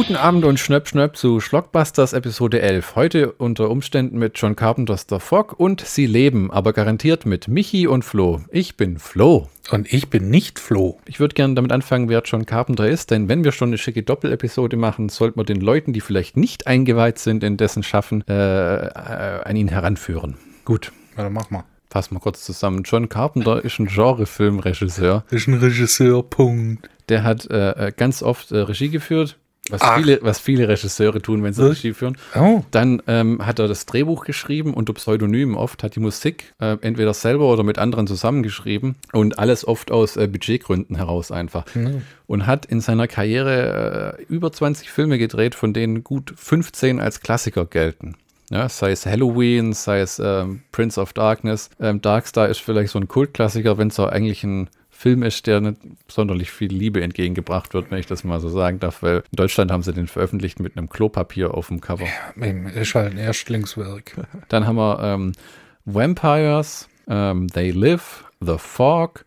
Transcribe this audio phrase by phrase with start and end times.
[0.00, 2.96] Guten Abend und Schnöpp Schnöpp zu Schlockbusters Episode 11.
[2.96, 7.86] Heute unter Umständen mit John Carpenters The Fog und Sie leben, aber garantiert mit Michi
[7.86, 8.40] und Flo.
[8.50, 9.50] Ich bin Flo.
[9.70, 10.98] Und ich bin nicht Flo.
[11.04, 14.02] Ich würde gerne damit anfangen, wer John Carpenter ist, denn wenn wir schon eine schicke
[14.02, 18.86] Doppelepisode machen, sollten wir den Leuten, die vielleicht nicht eingeweiht sind in dessen Schaffen, äh,
[18.86, 20.38] äh, an ihn heranführen.
[20.64, 20.92] Gut.
[21.18, 21.64] Ja, dann mach mal.
[21.90, 22.84] Fassen wir kurz zusammen.
[22.84, 25.24] John Carpenter ist ein Genrefilmregisseur.
[25.30, 26.88] Ist ein Regisseur, Punkt.
[27.10, 29.36] Der hat äh, äh ganz oft äh, Regie geführt,
[29.70, 31.70] was viele, was viele Regisseure tun, wenn sie Was?
[31.70, 32.16] Regie führen.
[32.34, 32.62] Oh.
[32.70, 37.14] Dann ähm, hat er das Drehbuch geschrieben unter Pseudonym oft, hat die Musik äh, entweder
[37.14, 41.64] selber oder mit anderen zusammengeschrieben und alles oft aus äh, Budgetgründen heraus einfach.
[42.26, 47.20] Und hat in seiner Karriere äh, über 20 Filme gedreht, von denen gut 15 als
[47.20, 48.14] Klassiker gelten.
[48.50, 51.70] Ja, sei es Halloween, sei es ähm, Prince of Darkness.
[51.80, 54.68] Ähm, Darkstar ist vielleicht so ein Kultklassiker, wenn es auch eigentlich ein
[55.00, 58.80] Film ist, der nicht sonderlich viel Liebe entgegengebracht wird, wenn ich das mal so sagen
[58.80, 62.04] darf, weil in Deutschland haben sie den veröffentlicht mit einem Klopapier auf dem Cover.
[62.36, 64.28] Eben, Ist halt ein Erstlingswerk.
[64.50, 65.32] Dann haben wir ähm,
[65.86, 69.24] Vampires, ähm, They Live, The Fog,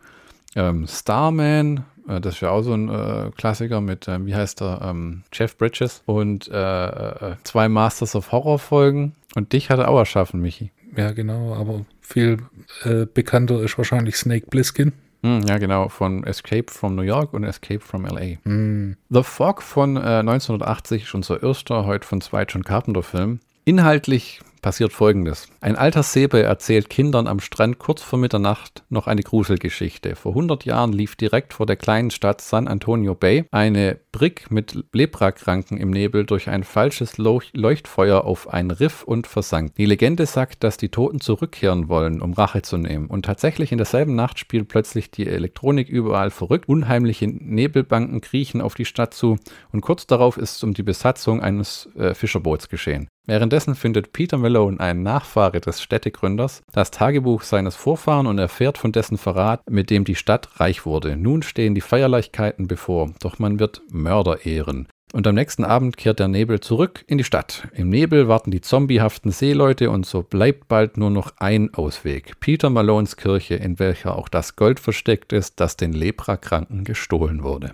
[0.56, 4.62] ähm, Starman, äh, das ist ja auch so ein äh, Klassiker mit, ähm, wie heißt
[4.62, 9.16] er, ähm, Jeff Bridges und äh, äh, zwei Masters of Horror Folgen.
[9.34, 10.70] Und dich hat er auch erschaffen, Michi.
[10.96, 12.44] Ja, genau, aber viel
[12.84, 14.94] äh, bekannter ist wahrscheinlich Snake Plissken.
[15.24, 18.38] Hm, ja, genau, von Escape from New York und Escape from L.A.
[18.44, 18.98] Hm.
[19.10, 23.40] The Fog von äh, 1980 ist unser erster, heute von zwei John Carpenter-Film.
[23.64, 25.48] Inhaltlich passiert folgendes.
[25.62, 30.16] Ein alter Sebe erzählt Kindern am Strand kurz vor Mitternacht noch eine Gruselgeschichte.
[30.16, 34.86] Vor 100 Jahren lief direkt vor der kleinen Stadt San Antonio Bay eine Brick mit
[34.94, 39.76] Leprakranken im Nebel durch ein falsches Leuch Leuchtfeuer auf ein Riff und versank.
[39.76, 43.08] Die Legende sagt, dass die Toten zurückkehren wollen, um Rache zu nehmen.
[43.08, 46.70] Und tatsächlich in derselben Nacht spielt plötzlich die Elektronik überall verrückt.
[46.70, 49.38] Unheimliche Nebelbanken kriechen auf die Stadt zu
[49.74, 53.10] und kurz darauf ist es um die Besatzung eines äh, Fischerboots geschehen.
[53.26, 58.92] Währenddessen findet Peter Malone, ein Nachfahre des Städtegründers, das Tagebuch seines Vorfahren und erfährt von
[58.92, 61.16] dessen Verrat, mit dem die Stadt reich wurde.
[61.16, 64.88] Nun stehen die Feierlichkeiten bevor, doch man wird Mörder ehren.
[65.14, 67.68] Und am nächsten Abend kehrt der Nebel zurück in die Stadt.
[67.74, 72.40] Im Nebel warten die zombiehaften Seeleute und so bleibt bald nur noch ein Ausweg.
[72.40, 77.74] Peter Malones Kirche, in welcher auch das Gold versteckt ist, das den Leprakranken gestohlen wurde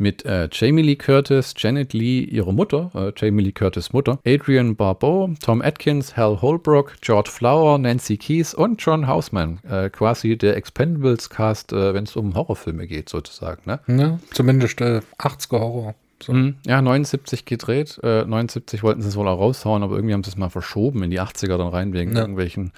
[0.00, 4.74] mit äh, Jamie Lee Curtis, Janet Lee, ihre Mutter, äh, Jamie Lee Curtis Mutter, Adrian
[4.74, 9.60] Barbeau, Tom Atkins, Hal Holbrook, George Flower, Nancy Keys und John Houseman.
[9.68, 13.60] Äh, quasi der Expendables-Cast, äh, wenn es um Horrorfilme geht, sozusagen.
[13.66, 13.80] Ne?
[13.86, 15.94] Ja, zumindest äh, 80er Horror.
[16.22, 16.32] So.
[16.34, 16.56] Mhm.
[16.66, 17.98] Ja, 79 gedreht.
[18.02, 21.02] Äh, 79 wollten sie es wohl auch raushauen, aber irgendwie haben sie es mal verschoben
[21.02, 22.20] in die 80er dann rein, wegen Ja.
[22.20, 22.72] irgendwelchen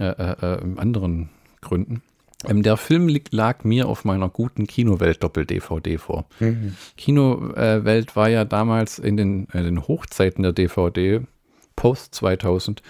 [0.00, 1.28] äh, äh, äh, anderen
[1.60, 2.02] Gründen.
[2.48, 6.24] Ähm, der Film li- lag mir auf meiner guten Kinowelt-Doppel-DVD vor.
[6.40, 6.74] Mhm.
[6.96, 11.20] Kinowelt war ja damals in den, äh, den Hochzeiten der DVD,
[11.76, 12.82] Post 2000,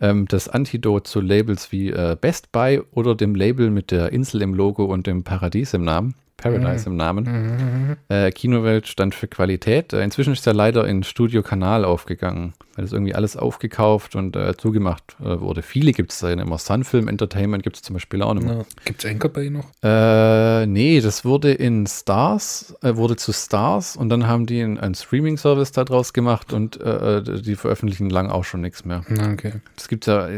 [0.00, 4.42] ähm, das Antidot zu Labels wie äh, Best Buy oder dem Label mit der Insel
[4.42, 6.14] im Logo und dem Paradies im Namen.
[6.42, 7.24] Paradise im Namen.
[7.24, 7.96] Mhm.
[8.08, 9.92] Äh, Kinowelt stand für Qualität.
[9.92, 14.34] Äh, inzwischen ist er leider in Studio Kanal aufgegangen, weil das irgendwie alles aufgekauft und
[14.34, 15.62] äh, zugemacht äh, wurde.
[15.62, 16.58] Viele gibt es da immer.
[16.58, 18.56] Sunfilm Entertainment gibt es zum Beispiel auch nicht mehr.
[18.58, 18.64] Ja.
[18.84, 19.66] Gibt's Anchor Bay noch?
[19.82, 24.78] Äh, nee, das wurde in Stars, äh, wurde zu Stars und dann haben die einen,
[24.78, 29.04] einen Streaming-Service daraus gemacht und die veröffentlichen lang auch schon nichts mehr.
[29.08, 29.52] Na, okay.
[29.76, 30.28] Das gibt's ja,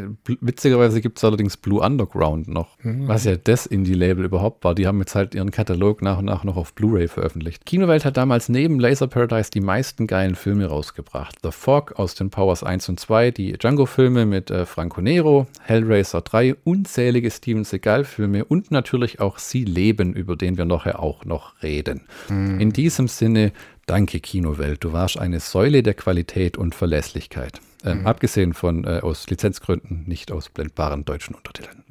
[0.41, 4.75] witzigerweise gibt es allerdings Blue Underground noch, was ja das Indie-Label überhaupt war.
[4.75, 7.67] Die haben jetzt halt ihren Katalog nach und nach noch auf Blu-ray veröffentlicht.
[7.67, 11.37] Kinowelt hat damals neben Laser Paradise die meisten geilen Filme rausgebracht.
[11.43, 16.57] The Fog, Austin Powers 1 und 2, die Django-Filme mit äh, Franco Nero, Hellraiser 3,
[16.65, 22.03] unzählige Steven Seagal-Filme und natürlich auch Sie leben, über den wir nachher auch noch reden.
[22.29, 23.53] In diesem Sinne,
[23.87, 27.61] danke Kinowelt, du warst eine Säule der Qualität und Verlässlichkeit.
[27.85, 31.85] Ähm, Abgesehen von äh, aus Lizenzgründen, nicht aus blendbaren deutschen Untertiteln.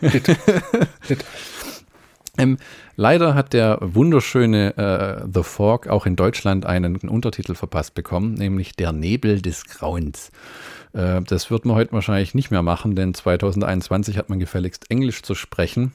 [0.00, 0.36] Bitte.
[2.40, 2.58] Ähm,
[2.96, 8.74] leider hat der wunderschöne äh, The Fog auch in Deutschland einen Untertitel verpasst bekommen, nämlich
[8.76, 10.30] Der Nebel des Grauens.
[10.92, 15.22] Äh, das wird man heute wahrscheinlich nicht mehr machen, denn 2021 hat man gefälligst Englisch
[15.22, 15.92] zu sprechen.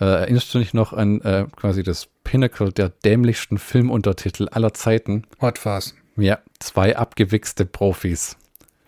[0.00, 5.24] Äh, erinnerst du dich noch an äh, quasi das Pinnacle der dämlichsten Filmuntertitel aller Zeiten?
[5.40, 5.94] Hot Fuzz.
[6.16, 8.36] Ja, zwei abgewichste Profis.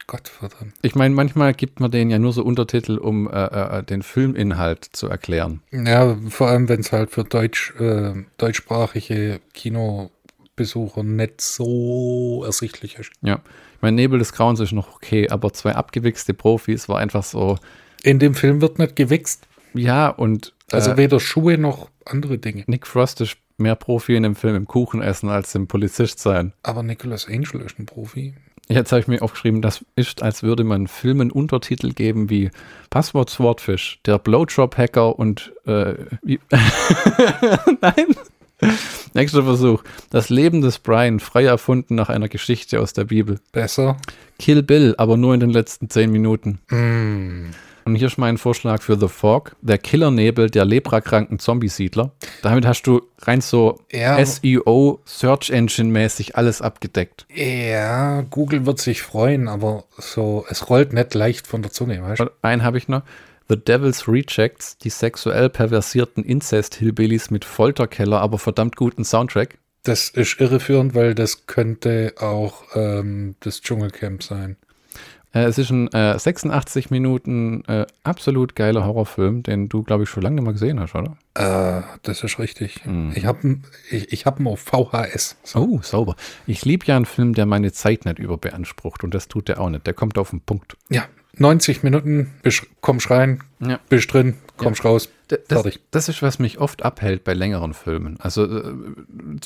[0.06, 0.74] Gott verdammt.
[0.82, 4.84] Ich meine, manchmal gibt man denen ja nur so Untertitel, um äh, äh, den Filminhalt
[4.92, 5.62] zu erklären.
[5.72, 13.12] Ja, vor allem, wenn es halt für Deutsch, äh, deutschsprachige Kinobesucher nicht so ersichtlich ist.
[13.22, 13.40] Ja,
[13.76, 17.58] ich meine, Nebel des Grauens ist noch okay, aber zwei abgewichste Profis war einfach so,
[18.02, 19.46] In dem Film wird nicht gewichst.
[19.74, 22.64] ja, und Also äh, weder Schuhe noch andere Dinge.
[22.66, 26.52] Nick Frost ist mehr Profi in dem Film im Kuchen essen als im Polizist sein.
[26.62, 28.34] Aber Nicolas Angel ist ein Profi.
[28.68, 32.50] Jetzt habe ich mir aufgeschrieben, das ist, als würde man Filmen Untertitel geben wie
[32.88, 35.94] Passwort Swordfish, der Blowjob-Hacker und äh,
[37.80, 38.06] Nein.
[39.12, 39.82] Nächster Versuch.
[40.10, 43.38] Das Leben des Brian, frei erfunden nach einer Geschichte aus der Bibel.
[43.52, 43.98] Besser.
[44.38, 46.58] Kill Bill, aber nur in den letzten zehn Minuten.
[46.70, 47.50] Mm.
[47.84, 52.12] Und hier ist mein Vorschlag für The Fog, der Killernebel der leprakranken Zombie-Siedler.
[52.42, 54.24] Damit hast du rein so Ja.
[54.24, 57.26] SEO, Search Engine-mäßig alles abgedeckt.
[57.34, 62.20] Ja, Google wird sich freuen, aber so, es rollt nicht leicht von der Zunge, weißt
[62.20, 62.30] du?
[62.42, 63.02] Einen habe ich noch.
[63.48, 69.58] The Devil's Rejects, die sexuell perversierten Incest-Hillbillies mit Folterkeller, aber verdammt guten Soundtrack.
[69.82, 74.56] Das ist irreführend, weil das könnte auch ähm, das Dschungelcamp sein.
[75.34, 80.08] Äh, es ist ein äh, 86 Minuten äh, absolut geiler Horrorfilm, den du, glaube ich,
[80.08, 81.16] schon lange nicht mehr gesehen hast, oder?
[81.34, 82.80] Äh, das ist richtig.
[83.14, 83.58] Ich habe
[83.90, 85.36] ich, ich hab ihn auf VHS.
[85.42, 85.58] So.
[85.60, 86.14] Oh, sauber.
[86.46, 89.70] Ich liebe ja einen Film, der meine Zeit nicht überbeansprucht und das tut der auch
[89.70, 89.86] nicht.
[89.86, 90.76] Der kommt auf den Punkt.
[90.88, 91.04] Ja,
[91.36, 92.30] 90 Minuten,
[92.80, 93.80] kommst rein, Ja.
[93.88, 98.20] bist drin, kommst raus, D- Das, das ist, was mich oft abhält bei längeren Filmen.
[98.20, 98.72] Also äh,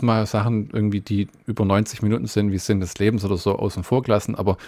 [0.02, 3.84] mal Sachen irgendwie, die über 90 Minuten sind, wie Sinn des Lebens oder so, außen
[3.84, 4.58] vor gelassen, aber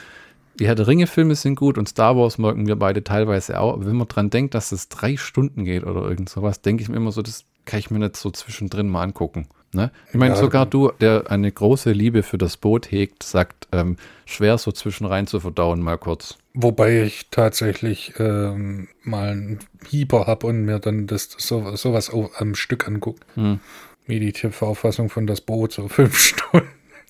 [0.60, 3.72] die Herr der Ringe-Filme sind gut und Star Wars mögen wir beide teilweise auch.
[3.74, 6.88] Aber wenn man dran denkt, dass es drei Stunden geht oder irgend sowas, denke ich
[6.88, 9.48] mir immer so, das kann ich mir nicht so zwischendrin mal angucken.
[9.72, 9.90] Ne?
[10.08, 10.40] Ich meine, Ja.
[10.40, 13.96] sogar du, der eine große Liebe für das Boot hegt, sagt, ähm,
[14.26, 16.36] schwer so zwischenrein zu verdauen, mal kurz.
[16.54, 19.58] Wobei ich tatsächlich ähm, mal einen
[19.88, 23.20] Hieber habe und mir dann das so, sowas au- am Stück angucke.
[23.34, 23.60] Hm.
[24.06, 26.66] Wie die TV-Fassung von Das Boot, so fünf Stunden.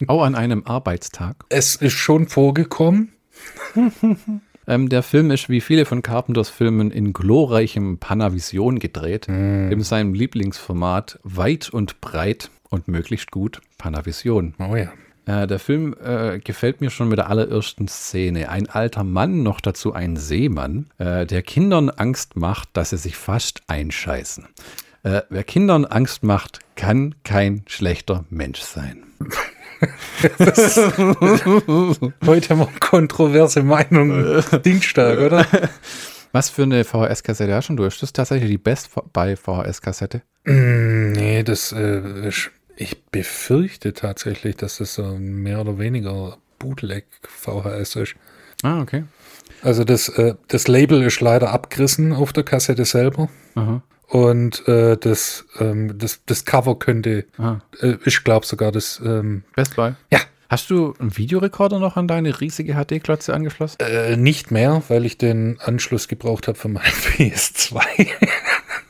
[0.07, 1.37] Auch an einem Arbeitstag.
[1.49, 3.13] Es ist schon vorgekommen.
[4.67, 10.15] Ähm, der Film ist wie viele von Carpenters Filmen in glorreichem Panavision gedreht, in seinem
[10.15, 14.55] Lieblingsformat weit und breit und möglichst gut Panavision.
[14.59, 14.93] Oh ja.
[15.27, 18.49] Äh, der Film äh, gefällt mir schon mit der allerersten Szene.
[18.49, 23.17] Ein alter Mann, noch dazu ein Seemann, äh, der Kindern Angst macht, dass sie sich
[23.17, 24.47] fast einscheißen.
[25.03, 29.05] Äh, wer Kindern Angst macht, kann kein schlechter Mensch sein.
[32.27, 34.43] Heute haben wir kontroverse Meinung.
[34.65, 35.47] Dingstark, oder?
[36.33, 37.85] Was für eine VHS-Kassette hast du?
[37.85, 40.23] Ist das tatsächlich die Best bei VHS-Kassette?
[40.45, 47.07] Mm, nee, das äh, ist, ich befürchte tatsächlich, dass das so mehr oder weniger Bootleg
[47.23, 48.15] VHS ist.
[48.63, 49.05] Ah, okay.
[49.63, 53.29] Also das, äh, das Label ist leider abgerissen auf der Kassette selber.
[53.57, 53.83] Aha.
[54.11, 57.27] Und äh, das, ähm, das, das Cover könnte,
[57.81, 59.93] äh, ich glaube sogar das, ähm, Best Buy.
[60.13, 60.19] ja,
[60.49, 63.77] Hast du einen Videorekorder noch an deine riesige HD-Klotze angeschlossen?
[63.79, 66.83] äh, nicht mehr, weil ich den Anschluss gebraucht habe für mein
[67.17, 67.81] PS2.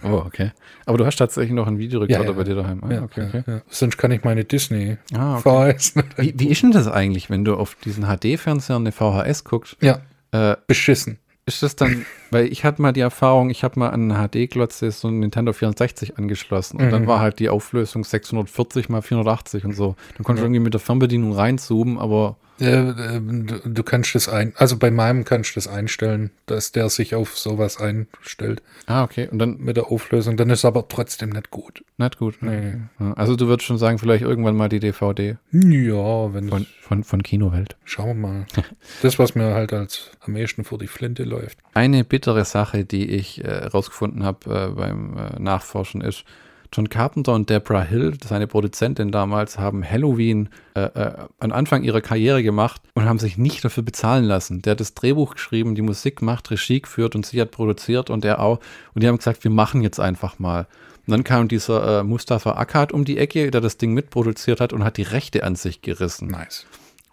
[0.04, 0.52] Oh, okay.
[0.86, 2.32] Aber du hast tatsächlich noch einen Videorekorder Ja, ja.
[2.34, 2.82] bei dir daheim.
[2.82, 3.42] Ah, ja, okay, okay.
[3.46, 3.60] ja.
[3.68, 5.74] Sonst kann ich meine Disney Ah, okay.
[5.74, 5.94] VHS.
[6.16, 9.76] Wie, wie ist denn das eigentlich, wenn du auf diesen HD-Fernseher eine VHS guckst?
[9.82, 10.00] Ja,
[10.32, 11.18] Äh, beschissen.
[11.46, 14.90] Ist das dann, weil ich hatte mal die Erfahrung, ich habe mal an eine HD-Glotze
[14.90, 17.06] so ein Nintendo 64 angeschlossen und dann Mhm.
[17.06, 19.96] war halt die Auflösung 640 mal 480 und so.
[20.16, 24.28] Dann konntest du irgendwie mit der Fernbedienung reinzoomen, aber Äh, äh, du, du kannst das
[24.28, 29.02] ein, also bei meinem kannst du das einstellen, dass der sich auf sowas einstellt ah,
[29.02, 29.28] okay.
[29.30, 30.36] Und dann, mit der Auflösung.
[30.36, 31.84] Dann ist aber trotzdem nicht gut.
[31.98, 32.36] nicht gut.
[32.42, 32.74] Nee.
[32.98, 37.04] Ja, Also du würdest schon sagen, vielleicht irgendwann mal die DVD Ja, wenn von, von,
[37.04, 37.76] von Kinowelt.
[37.84, 38.46] schauen wir mal.
[39.02, 41.58] Das, was mir halt als am ehesten vor die Flinte läuft.
[41.74, 46.24] Eine bittere Sache, die ich äh, rausgefunden habe äh, beim äh, Nachforschen, ist,
[46.72, 52.00] John Carpenter und Deborah Hill, seine Produzentin damals, haben Halloween äh, äh, am Anfang ihrer
[52.00, 54.62] Karriere gemacht und haben sich nicht dafür bezahlen lassen.
[54.62, 58.24] Der hat das Drehbuch geschrieben, die Musik gemacht, Regie geführt und sie hat produziert und
[58.24, 58.60] er auch.
[58.94, 60.68] Und die haben gesagt, wir machen jetzt einfach mal.
[61.06, 64.72] Und dann kam dieser äh, Mustafa Akkad um die Ecke, der das Ding mitproduziert hat
[64.72, 66.28] und hat die Rechte an sich gerissen.
[66.28, 66.66] Nice.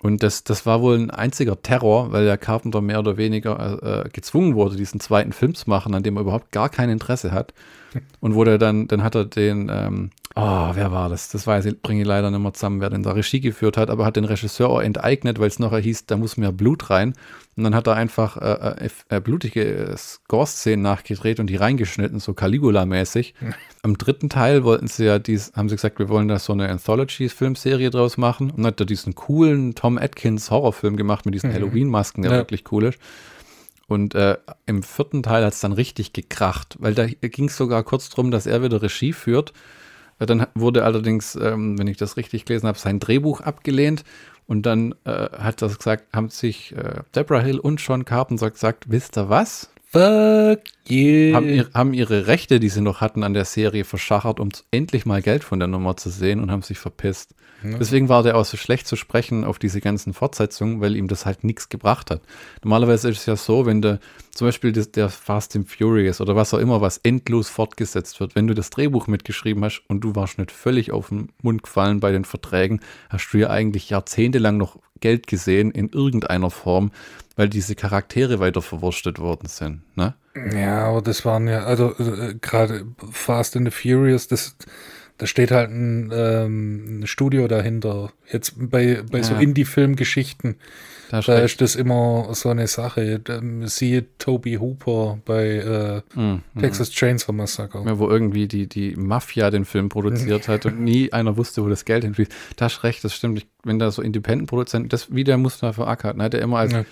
[0.04, 4.02] Und das, das war wohl ein einziger Terror, weil der Carpenter mehr oder weniger äh,
[4.02, 7.32] äh, gezwungen wurde, diesen zweiten Film zu machen, an dem er überhaupt gar kein Interesse
[7.32, 7.54] hat.
[8.20, 11.30] Und der dann, dann hat er den, ähm, oh, wer war das?
[11.30, 13.90] Das weiß ich, bringe ich leider nicht mehr zusammen, wer den da Regie geführt hat,
[13.90, 17.14] aber hat den Regisseur auch enteignet, weil es nachher hieß, da muss mehr Blut rein.
[17.56, 22.20] Und dann hat er einfach äh, äh, äh, blutige äh, Score-Szenen nachgedreht und die reingeschnitten,
[22.20, 23.34] so Caligula-mäßig.
[23.82, 26.70] Am dritten Teil wollten sie ja dies, haben sie gesagt, wir wollen da so eine
[26.70, 28.52] Anthology-Filmserie draus machen.
[28.52, 32.38] Und dann hat er diesen coolen Tom Atkins Horrorfilm gemacht mit diesen Halloween-Masken, der Ja.
[32.38, 33.00] wirklich cool ist.
[33.88, 37.84] Und äh, im vierten Teil hat es dann richtig gekracht, weil da ging es sogar
[37.84, 39.54] kurz drum, dass er wieder Regie führt.
[40.20, 44.04] Äh, Dann wurde allerdings, ähm, wenn ich das richtig gelesen habe, sein Drehbuch abgelehnt.
[44.46, 48.86] Und dann äh, hat das gesagt, haben sich äh, Deborah Hill und Sean Carpenter gesagt,
[48.90, 49.70] wisst ihr was?
[49.90, 51.34] Fuck you.
[51.34, 55.06] haben, ihr, haben ihre Rechte, die sie noch hatten an der Serie, verschachert, um endlich
[55.06, 57.34] mal Geld von der Nummer zu sehen und haben sich verpisst.
[57.64, 61.26] Deswegen war der auch so schlecht zu sprechen auf diese ganzen Fortsetzungen, weil ihm das
[61.26, 62.22] halt nichts gebracht hat.
[62.64, 64.00] Normalerweise ist es ja so, wenn du
[64.32, 68.36] zum Beispiel das, der Fast and Furious oder was auch immer, was endlos fortgesetzt wird,
[68.36, 72.00] wenn du das Drehbuch mitgeschrieben hast und du warst nicht völlig auf den Mund gefallen
[72.00, 72.80] bei den Verträgen,
[73.10, 76.92] hast du ja eigentlich jahrzehntelang noch Geld gesehen in irgendeiner Form,
[77.38, 79.82] weil diese Charaktere weiter verwurstet worden sind.
[79.96, 80.16] Ne?
[80.54, 84.56] Ja, aber das waren ja, also äh, gerade Fast and the Furious, das,
[85.18, 88.12] da steht halt ein, ähm, ein Studio dahinter.
[88.30, 89.40] Jetzt bei, bei so Ja.
[89.40, 90.58] Indie-Film-Geschichten,
[91.10, 93.22] Da da ist das immer so eine Sache.
[93.30, 96.42] Ähm, Siehe Toby Hooper bei äh, Mhm.
[96.60, 97.82] Texas Chainsaw Massacre.
[97.86, 101.70] Ja, wo irgendwie die, die Mafia den Film produziert hat und nie einer wusste, wo
[101.70, 102.32] das Geld hinfließt.
[102.58, 103.38] Da hast recht, das stimmt.
[103.40, 106.84] Ich, wenn da so Independent-Produzenten, das wie der Mustafa Akkad, ne, der immer als Ja.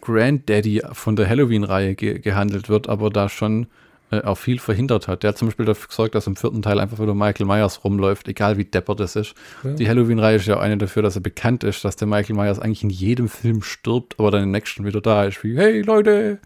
[0.00, 3.66] Granddaddy von der Halloween-Reihe ge gehandelt wird, aber da schon
[4.10, 5.22] äh, auch viel verhindert hat.
[5.22, 8.26] Der hat zum Beispiel dafür gesorgt, dass im vierten Teil einfach wieder Michael Myers rumläuft,
[8.28, 9.34] egal wie depper das ist.
[9.62, 9.72] Ja.
[9.72, 12.58] Die Halloween-Reihe ist ja auch eine dafür, dass er bekannt ist, dass der Michael Myers
[12.58, 16.38] eigentlich in jedem Film stirbt, aber dann im nächsten wieder da ist, wie, hey Leute,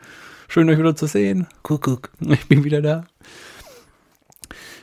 [0.48, 1.46] schön euch wieder zu sehen.
[1.62, 2.10] Kuckuck.
[2.20, 3.04] Ich bin wieder da.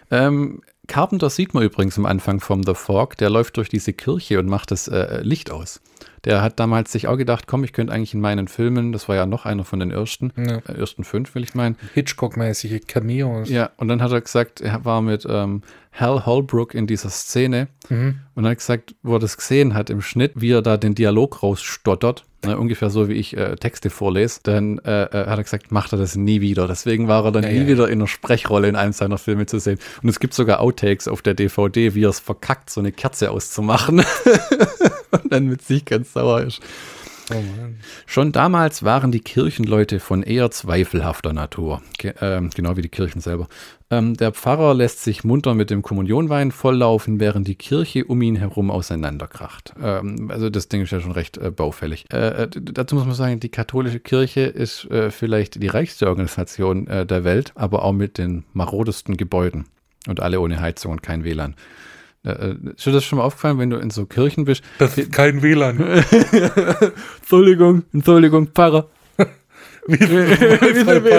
[0.10, 4.40] Ähm, Carpenter sieht man übrigens am Anfang vom The Fog, der läuft durch diese Kirche
[4.40, 5.82] und macht das äh, Licht aus.
[6.26, 9.16] Der hat damals sich auch gedacht, komm, ich könnte eigentlich in meinen Filmen, das war
[9.16, 10.58] ja noch einer von den ersten, Ja.
[10.68, 11.78] äh, ersten fünf, will ich meinen.
[11.94, 13.50] Hitchcock-mäßige Cameos.
[13.50, 15.62] Ja, und dann hat er gesagt, er war mit ähm,
[16.00, 18.20] Hal Holbrook in dieser Szene Mhm.
[18.36, 21.42] und hat gesagt, wo er das gesehen hat im Schnitt, wie er da den Dialog
[21.44, 25.72] rausstottert, ne, ungefähr so wie ich äh, Texte vorlese, dann äh, äh, hat er gesagt,
[25.72, 26.68] macht er das nie wieder.
[26.68, 27.68] Deswegen war er dann Ja, nie ja.
[27.68, 29.80] wieder in einer Sprechrolle in einem seiner Filme zu sehen.
[30.04, 33.32] Und es gibt sogar Outtakes auf der DVD, wie er es verkackt, so eine Kerze
[33.32, 34.00] auszumachen
[35.12, 36.62] und dann mit sich ganz sauer ist.
[37.32, 37.36] Oh.
[38.06, 43.22] Schon damals waren die Kirchenleute von eher zweifelhafter Natur, Ge ähm, genau wie die Kirchen
[43.22, 43.48] selber.
[43.92, 48.36] Ähm, der Pfarrer lässt sich munter mit dem Kommunionwein volllaufen, während die Kirche um ihn
[48.36, 49.74] herum auseinanderkracht.
[49.82, 52.06] Ähm, also das Ding ist ja schon recht äh, baufällig.
[52.12, 56.88] Äh, äh, dazu muss man sagen, die katholische Kirche ist äh, vielleicht die reichste Organisation
[56.88, 59.66] äh, der Welt, aber auch mit den marodesten Gebäuden
[60.08, 61.56] und alle ohne Heizung und kein WLAN.
[62.24, 64.64] Äh, äh, ist dir das schon mal aufgefallen, wenn du in so Kirchen bist?
[64.78, 65.80] Das ist kein WLAN.
[67.20, 68.90] Entschuldigung, Entschuldigung, Pfarrer.
[69.88, 70.00] Wie,
[71.10, 71.16] wie,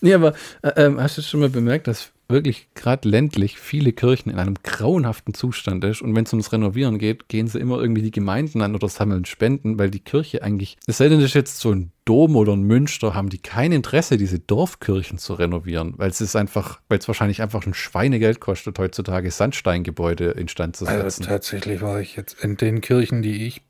[0.00, 4.30] nee, aber äh, ähm, hast du schon mal bemerkt, dass wirklich gerade ländlich viele Kirchen
[4.30, 8.02] in einem grauenhaften Zustand ist und wenn es ums Renovieren geht, gehen sie immer irgendwie
[8.02, 11.34] die Gemeinden an oder sammeln Spenden, weil die Kirche eigentlich, es sei denn, das ist
[11.34, 15.94] jetzt so ein Dom oder ein Münster, haben die kein Interesse, diese Dorfkirchen zu renovieren,
[15.96, 20.86] weil es ist einfach, weil es wahrscheinlich einfach ein Schweinegeld kostet, heutzutage Sandsteingebäude instand zu
[20.86, 21.24] Also setzen.
[21.24, 23.62] tatsächlich war ich jetzt in den Kirchen, die ich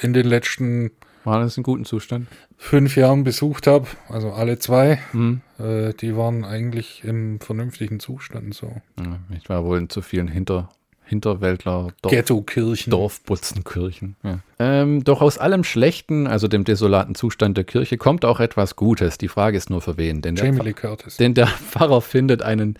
[0.00, 0.90] in den letzten
[1.28, 2.26] War das in gutem Zustand?
[2.56, 5.40] fünf Jahren besucht habe, also alle zwei, Hm.
[5.58, 8.72] äh, die waren eigentlich im vernünftigen Zustand so.
[8.98, 10.68] Ja, ich war wohl in zu vielen Hinter,
[11.04, 12.90] Hinterwäldler, Dorf, Ghetto-Kirchen.
[12.90, 14.16] Dorfbutzenkirchen.
[14.22, 14.40] Ja.
[14.58, 19.18] Ähm, doch aus allem Schlechten, also dem desolaten Zustand der Kirche, kommt auch etwas Gutes.
[19.18, 20.20] Die Frage ist nur für wen.
[20.22, 21.16] Denn der, Jamie Lee Curtis.
[21.16, 22.76] denn der Pfarrer findet einen,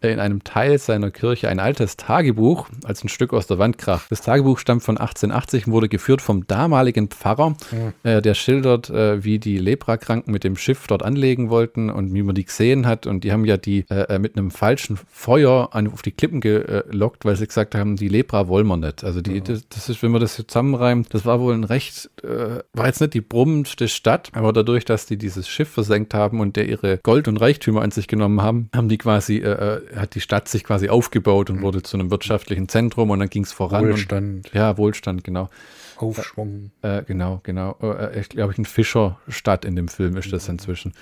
[0.00, 4.10] in einem Teil seiner Kirche ein altes Tagebuch, als ein Stück aus der Wand kracht.
[4.10, 7.56] Das Tagebuch stammt von 1880 und wurde geführt vom damaligen Pfarrer.
[8.02, 12.22] Äh, der schildert, äh, wie die Leprakranken mit dem Schiff dort anlegen wollten und wie
[12.22, 13.06] man die gesehen hat.
[13.06, 16.40] Und die haben ja die äh, äh, mit einem falschen Feuer an, auf die Klippen
[16.40, 19.04] gelockt, weil sie gesagt haben, die Lepra wollen wir nicht.
[19.04, 22.62] Also die, das, das ist, wenn man das zusammenreimt, das war wohl ein recht, äh,
[22.72, 26.56] war jetzt nicht die brummendste Stadt, aber dadurch, dass die dieses Schiff versenkt haben und
[26.56, 30.14] der ihre Gold und Reichtümer an sich genommen haben, haben die quasi, äh, äh, hat
[30.14, 33.52] die Stadt sich quasi aufgebaut und wurde zu einem wirtschaftlichen Zentrum und dann ging es
[33.52, 33.88] voran.
[33.88, 35.48] Wohlstand, Und, ja, Wohlstand, genau.
[35.96, 36.70] Aufschwung.
[36.82, 37.76] Äh, genau, genau.
[37.82, 40.92] Äh, ich glaube, ein Fischerstadt in dem Film ist das inzwischen.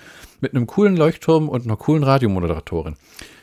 [0.41, 2.97] Mit einem coolen Leuchtturm und einer coolen Radiomoderatorin.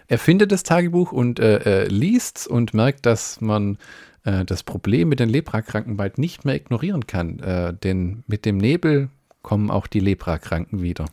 [0.07, 3.77] Er findet das Tagebuch und äh, äh, liest und merkt, dass man
[4.25, 7.39] äh, das Problem mit den Leprakranken bald nicht mehr ignorieren kann.
[7.39, 9.09] Äh, denn mit dem Nebel
[9.41, 11.05] kommen auch die Leprakranken wieder.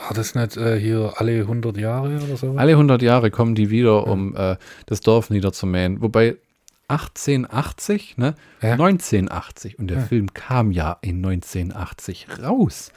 [0.00, 2.54] War das nicht äh, hier alle 100 Jahre oder so?
[2.56, 6.00] Alle 100 Jahre kommen die wieder, um äh, das Dorf niederzumähen.
[6.00, 6.36] Wobei
[6.88, 8.34] 1880, ne?
[8.62, 8.72] Ja.
[8.72, 9.78] 1980.
[9.78, 12.92] Und der Film kam ja in 1980 raus.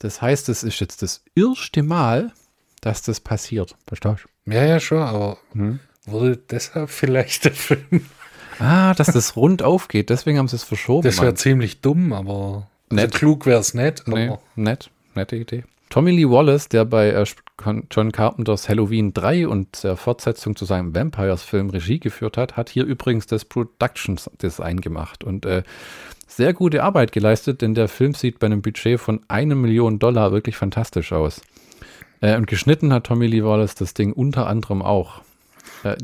[0.00, 2.32] Das heißt, es ist jetzt das erste Mal,
[2.80, 3.76] dass das passiert.
[3.86, 5.78] Verstehst Ja, ja, schon, aber Hm.
[6.06, 7.84] wurde deshalb vielleicht der Film.
[7.90, 8.00] du?
[8.64, 10.10] Ah, dass das rund aufgeht.
[10.10, 11.02] Deswegen haben sie es verschoben.
[11.06, 13.14] Das wäre ziemlich dumm, aber also Nett.
[13.14, 14.06] klug wäre es nicht.
[14.06, 14.90] Aber Nee, nett.
[15.14, 15.64] Nette Idee.
[15.90, 17.24] Tommy Lee Wallace, der bei äh,
[17.90, 22.84] John Carpenters Halloween 3 und der Fortsetzung zu seinem Vampires-Film Regie geführt hat, hat hier
[22.84, 25.24] übrigens das Production Design gemacht.
[25.24, 25.64] Und äh,
[26.28, 30.30] sehr gute Arbeit geleistet, denn der Film sieht bei einem Budget von einer Million Dollar
[30.30, 31.42] wirklich fantastisch aus.
[32.20, 35.22] Äh, und geschnitten hat Tommy Lee Wallace das Ding unter anderem auch.
[35.82, 35.96] Äh,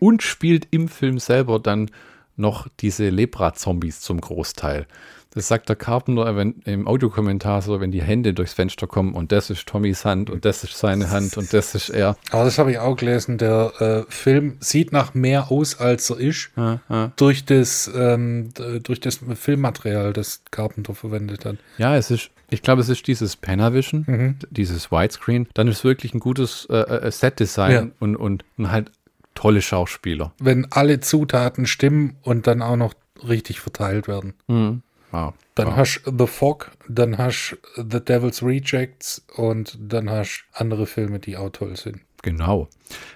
[0.00, 1.90] und spielt im Film selber dann
[2.36, 4.86] noch diese Lepra-Zombies zum Großteil.
[5.34, 9.32] Das sagt der Carpenter wenn, im Audiokommentar so, wenn die Hände durchs Fenster kommen und
[9.32, 12.16] das ist Tommys Hand und das ist seine Hand und das ist er.
[12.30, 13.38] Aber das habe ich auch gelesen.
[13.38, 17.10] Der äh, Film sieht nach mehr aus, als er ist, ah, ah.
[17.16, 18.50] durch das ähm,
[18.82, 21.56] durch das Filmmaterial, das Carpenter verwendet hat.
[21.78, 24.36] Ja, es ist ich glaube, es ist dieses Panavision, mhm.
[24.50, 25.48] dieses Widescreen.
[25.54, 27.86] Dann ist wirklich ein gutes äh, äh Set-Design ja.
[27.98, 28.92] und, und, und halt
[29.34, 30.32] tolle Schauspieler.
[30.38, 32.94] Wenn alle Zutaten stimmen und dann auch noch
[33.28, 34.34] richtig verteilt werden.
[34.46, 34.82] Mhm.
[35.14, 35.32] Wow.
[35.54, 35.76] Dann wow.
[35.76, 40.86] hast du The Fog, dann hast du The Devil's Rejects und dann hast du andere
[40.86, 42.00] Filme, die auch toll sind.
[42.22, 42.68] Genau.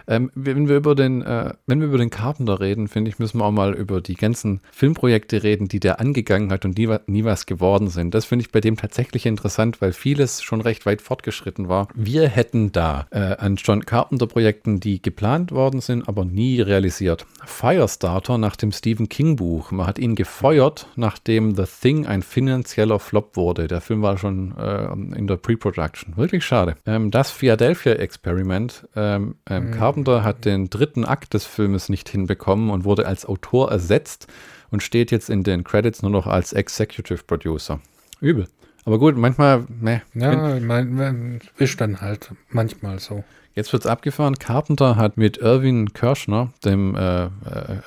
[0.06, 3.38] Ähm, wenn wir über den, äh, wenn wir über den Carpenter reden, finde ich, müssen
[3.38, 7.25] wir auch mal über die ganzen Filmprojekte reden, die der angegangen hat und nie, nie
[7.25, 8.14] was geworden sind.
[8.14, 11.88] Das finde ich bei dem tatsächlich interessant, weil vieles schon recht weit fortgeschritten war.
[11.94, 17.26] Wir hätten da äh, an John Carpenter Projekten, die geplant worden sind, aber nie realisiert.
[17.44, 19.70] Firestarter nach dem Stephen King Buch.
[19.72, 23.68] Man hat ihn gefeuert, nachdem The Thing ein finanzieller Flop wurde.
[23.68, 26.16] Der Film war schon äh, in der Pre-Production.
[26.16, 26.76] Wirklich schade.
[26.87, 29.74] Ähm, das Philadelphia Experiment ähm, ähm, mhm.
[29.74, 34.26] Carpenter hat den dritten Akt des Filmes nicht hinbekommen und wurde als Autor ersetzt
[34.70, 37.80] und steht jetzt in den Credits nur noch als Executive Producer.
[38.20, 38.46] Übel.
[38.84, 40.02] Aber gut, manchmal, ne.
[40.14, 43.22] Ja, mein, ist dann halt manchmal so.
[43.55, 44.37] Jetzt wird es abgefahren.
[44.37, 47.28] Carpenter hat mit Irvin Kirschner, dem äh, äh,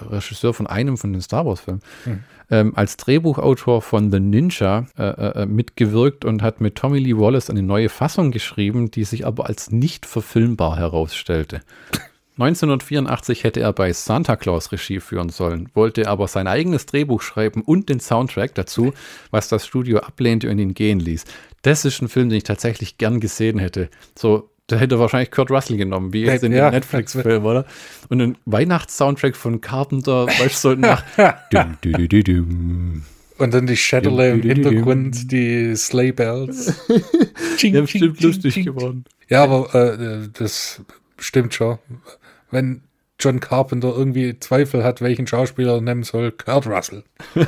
[0.10, 2.24] Regisseur von einem von den Star Wars-Filmen, hm.
[2.50, 7.50] ähm, als Drehbuchautor von The Ninja äh, äh, mitgewirkt und hat mit Tommy Lee Wallace
[7.50, 11.62] eine neue Fassung geschrieben, die sich aber als nicht verfilmbar herausstellte.
[12.42, 17.62] 1984 hätte er bei Santa Claus Regie führen sollen, wollte aber sein eigenes Drehbuch schreiben
[17.62, 18.94] und den Soundtrack dazu,
[19.32, 21.26] was das Studio ablehnte und ihn gehen ließ.
[21.62, 23.90] Das ist ein Film, den ich tatsächlich gern gesehen hätte.
[24.18, 27.66] So da hätte wahrscheinlich Kurt Russell genommen, wie jetzt in ja, dem Netflix-Film, oder?
[28.10, 31.04] Und ein Weihnachtssoundtrack von Carpenter, weißt du, so nach.
[31.52, 33.04] dum,
[33.42, 36.76] und dann die Shadowlay im Hintergrund, die Sleigh Bells.
[37.58, 39.06] ching, ja, bestimmt lustig geworden.
[39.30, 40.82] Ja, aber äh, das
[41.18, 41.80] stimmt schon.
[42.52, 42.82] Wenn
[43.22, 47.04] John Carpenter irgendwie Zweifel hat, welchen Schauspieler er nehmen soll, Kurt Russell.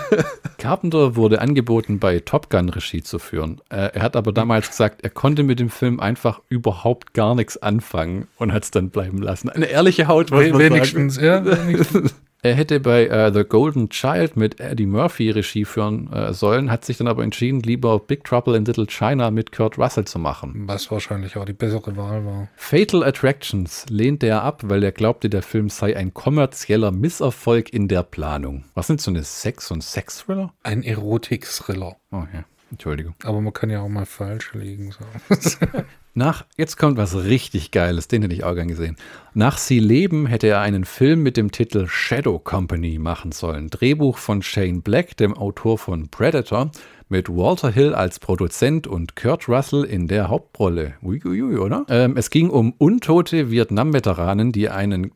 [0.58, 3.60] Carpenter wurde angeboten, bei Top Gun Regie zu führen.
[3.70, 7.62] Äh, er hat aber damals gesagt, er konnte mit dem Film einfach überhaupt gar nichts
[7.62, 9.50] anfangen und hat es dann bleiben lassen.
[9.50, 11.48] Eine ehrliche Haut, was Wenigstens, sagen.
[11.48, 11.68] ja.
[11.68, 12.16] Wenigstens.
[12.46, 16.84] Er hätte bei uh, The Golden Child mit Eddie Murphy Regie führen uh, sollen, hat
[16.84, 20.68] sich dann aber entschieden, lieber Big Trouble in Little China mit Kurt Russell zu machen.
[20.68, 22.50] Was wahrscheinlich auch die bessere Wahl war.
[22.58, 27.88] Fatal Attractions lehnte er ab, weil er glaubte, der Film sei ein kommerzieller Misserfolg in
[27.88, 28.66] der Planung.
[28.74, 30.54] Was sind so eine Sex- und Sex-Thriller?
[30.64, 31.96] Ein Erotik-Thriller.
[32.12, 32.44] Oh ja.
[32.72, 33.16] Entschuldigung.
[33.24, 34.92] Aber man kann ja auch mal falsch liegen.
[34.92, 35.68] So.
[36.16, 38.98] Nach, jetzt kommt was richtig Geiles, den hätte ich auch gern gesehen.
[39.34, 43.72] Nach Sie leben hätte er einen Film mit dem Titel Shadow Company machen sollen.
[43.72, 46.70] Drehbuch von Shane Black, dem Autor von Predator,
[47.14, 50.96] mit Walter Hill als Produzent und Kurt Russell in der Hauptrolle.
[51.04, 51.86] Uiuiui, oder?
[51.88, 54.68] Ähm, es ging um untote Vietnam-Veteranen, die,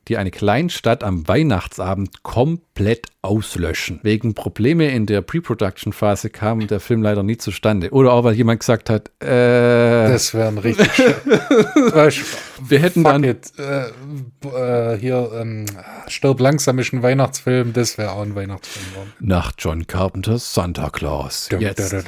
[0.07, 3.99] die eine Kleinstadt am Weihnachtsabend komplett auslöschen.
[4.03, 7.89] Wegen Probleme in der Pre-Production-Phase kam der Film leider nie zustande.
[7.89, 10.87] Oder auch, weil jemand gesagt hat, äh, Das wäre ein richtig.
[12.69, 13.23] Wir hätten dann.
[13.23, 13.87] It, äh,
[14.47, 15.65] äh, hier, ähm,
[16.07, 18.85] Stirb langsam ist ein Weihnachtsfilm, das wäre auch ein Weihnachtsfilm.
[19.19, 21.49] Nach John Carpenters Santa Claus.
[21.59, 22.07] Jetzt Jetzt,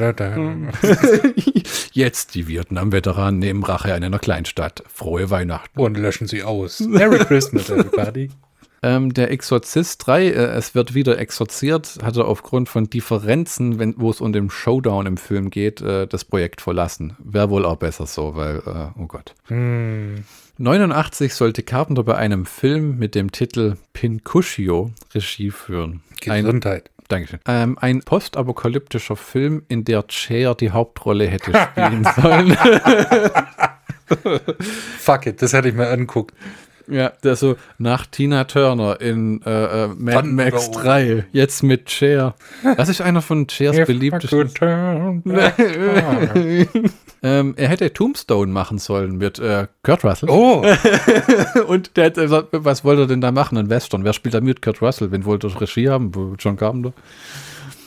[1.94, 4.84] Jetzt die Vietnam-Veteranen nehmen Rache an einer Kleinstadt.
[4.94, 5.80] Frohe Weihnachten.
[5.80, 6.80] Und löschen sie aus.
[6.82, 8.30] Merry Christmas, everybody.
[8.82, 14.10] Ähm, der Exorzist 3, äh, es wird wieder exorziert, hatte aufgrund von Differenzen, wenn, wo
[14.10, 17.16] es um den Showdown im Film geht, äh, das Projekt verlassen.
[17.20, 19.36] Wäre wohl auch besser so, weil, äh, oh Gott.
[19.48, 20.24] Hm.
[20.58, 26.02] 89 sollte Carpenter bei einem Film mit dem Titel Pincuccio Regie führen.
[26.22, 26.90] Gesundheit.
[27.10, 27.40] Dankeschön.
[27.48, 32.56] Ähm, ein postapokalyptischer Film, in der Cher die Hauptrolle hätte spielen sollen.
[35.00, 36.34] Fuck it, das hätte ich mir anguckt.
[36.90, 42.36] Ja, der so nach Tina Turner in äh, äh, Mad Max 3, jetzt mit Cher.
[42.78, 44.50] Das ist einer von Chers beliebtesten.
[47.24, 50.30] ähm, er hätte Tombstone machen sollen mit äh, Kurt Russell.
[50.30, 50.66] Oh!
[51.68, 53.58] Und der hätte gesagt, was wollte er denn da machen?
[53.58, 54.04] Ein Western.
[54.04, 54.62] Wer spielt da mit?
[54.62, 55.12] Kurt Russell.
[55.12, 56.12] Wen wollte er Regie haben?
[56.40, 56.94] John Carpenter.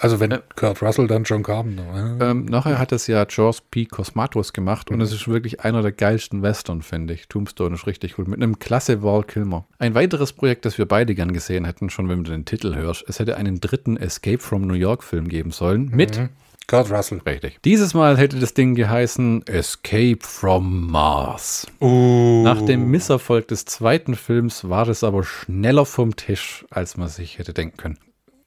[0.02, 2.18] Also wenn äh, Kurt Russell, dann John Carpenter.
[2.20, 3.84] Ähm, nachher hat es ja George P.
[3.84, 4.96] Cosmatos gemacht mhm.
[4.96, 7.28] und es ist wirklich einer der geilsten Western, finde ich.
[7.28, 8.24] Tombstone ist richtig cool.
[8.26, 9.64] Mit einem klasse Val Kilmer.
[9.78, 13.04] Ein weiteres Projekt, das wir beide gern gesehen hätten, schon wenn du den Titel hörst,
[13.06, 16.30] es hätte einen dritten Escape from New York Film geben sollen mit mhm.
[16.66, 17.20] Kurt Russell.
[17.24, 17.60] Richtig.
[17.64, 21.68] Dieses Mal hätte das Ding geheißen Escape from Mars.
[21.80, 22.42] Uh.
[22.42, 27.38] Nach dem Misserfolg des zweiten Films war es aber schneller vom Tisch, als man sich
[27.38, 27.98] hätte denken können.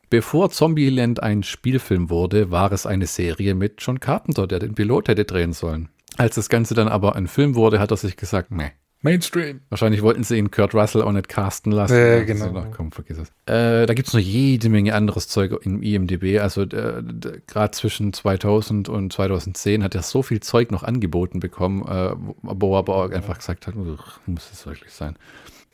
[0.10, 5.08] Bevor Zombieland ein Spielfilm wurde, war es eine Serie mit John Carpenter, der den Pilot
[5.08, 5.89] hätte drehen sollen.
[6.18, 8.72] Als das Ganze dann aber ein Film wurde, hat er sich gesagt, meh.
[9.02, 9.62] Mainstream.
[9.70, 11.96] Wahrscheinlich wollten sie ihn Kurt Russell auch nicht casten lassen.
[11.96, 12.52] Ja, genau.
[12.52, 13.30] Noch, komm, vergiss es.
[13.46, 16.39] Äh, da gibt es noch jede Menge anderes Zeug im IMDB.
[16.39, 17.04] Also äh,
[17.46, 22.74] gerade zwischen 2000 und 2010 hat er so viel Zeug noch angeboten bekommen, äh, wo
[22.74, 25.18] er aber auch einfach gesagt hat, muss es wirklich sein.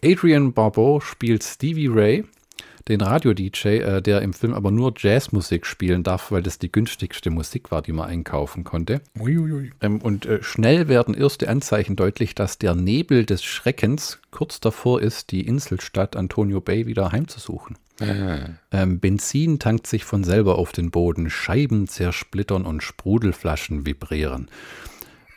[0.04, 2.26] Adrian Barbeau spielt Stevie Ray
[2.88, 7.30] den Radio-DJ, äh, der im Film aber nur Jazzmusik spielen darf, weil das die günstigste
[7.30, 9.02] Musik war, die man einkaufen konnte.
[9.82, 15.02] Ähm, und äh, schnell werden erste Anzeichen deutlich, dass der Nebel des Schreckens kurz davor
[15.02, 17.78] ist, die Inselstadt Antonio Bay wieder heimzusuchen.
[18.00, 18.50] Ah.
[18.72, 24.50] Ähm, Benzin tankt sich von selber auf den Boden, Scheiben zersplittern und Sprudelflaschen vibrieren.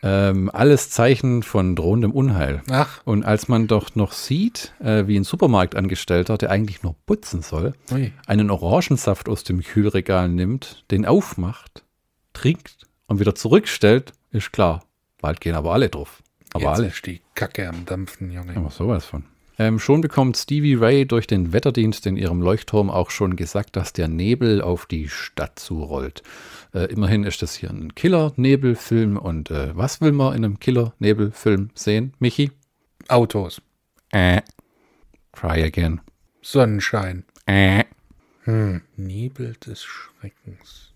[0.07, 2.61] Ähm, alles Zeichen von drohendem Unheil.
[2.71, 3.01] Ach.
[3.07, 7.73] Und als man doch noch sieht, äh, wie ein Supermarktangestellter, der eigentlich nur putzen soll,
[7.91, 8.13] Ui.
[8.27, 11.85] einen Orangensaft aus dem Kühlregal nimmt, den aufmacht,
[12.35, 14.85] trinkt und wieder zurückstellt, ist klar.
[15.23, 16.23] Bald gehen aber alle drauf.
[16.53, 16.87] Aber Jetzt alle.
[16.89, 18.55] ist die Kacke am Dampfen, Junge.
[18.57, 19.25] Aber sowas von.
[19.59, 23.93] Ähm, schon bekommt Stevie Ray durch den Wetterdienst in ihrem Leuchtturm auch schon gesagt, dass
[23.93, 26.23] der Nebel auf die Stadt zurollt.
[26.73, 29.17] Äh, immerhin ist das hier ein Killer-Nebelfilm.
[29.17, 32.51] Und äh, was will man in einem Killer-Nebelfilm sehen, Michi?
[33.09, 33.63] Autos.
[34.11, 34.43] Äh.
[35.33, 36.01] Try again.
[36.43, 37.25] Sonnenschein.
[37.47, 37.85] Äh.
[38.45, 38.83] Hm.
[38.97, 40.93] Nebel des Schreckens.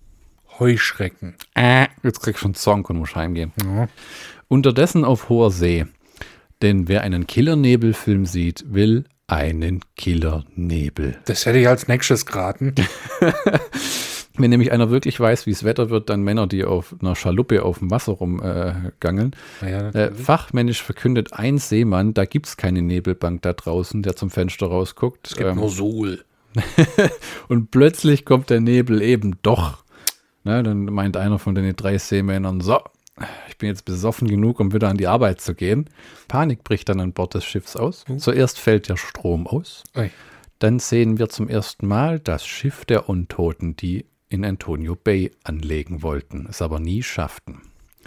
[0.58, 1.36] Heuschrecken.
[1.54, 1.86] Äh.
[2.02, 3.52] Jetzt kriegst du schon einen Song und musst heimgehen.
[3.64, 3.88] Ja.
[4.48, 5.86] Unterdessen auf hoher See.
[6.62, 11.18] Denn wer einen Killer-Nebelfilm sieht, will einen Killer-Nebel.
[11.26, 12.74] Das hätte ich als nächstes geraten.
[14.38, 17.64] Wenn nämlich einer wirklich weiß, wie es Wetter wird, dann Männer, die auf einer Schaluppe
[17.64, 19.32] auf dem Wasser rumgangeln.
[19.60, 24.14] Ja, ja, äh, fachmännisch verkündet ein Seemann, da gibt es keine Nebelbank da draußen, der
[24.14, 25.28] zum Fenster rausguckt.
[25.28, 26.24] Es gibt ähm, nur Sol.
[27.48, 29.84] und plötzlich kommt der Nebel eben doch.
[30.44, 32.80] Na, dann meint einer von den drei Seemännern, so,
[33.48, 35.88] ich bin jetzt besoffen genug, um wieder an die Arbeit zu gehen.
[36.28, 38.04] Panik bricht dann an Bord des Schiffs aus.
[38.08, 38.16] Oh.
[38.16, 39.84] Zuerst fällt der Strom aus.
[39.96, 40.10] Ui.
[40.58, 46.02] Dann sehen wir zum ersten Mal das Schiff der Untoten, die in Antonio Bay anlegen
[46.02, 47.62] wollten, es aber nie schafften.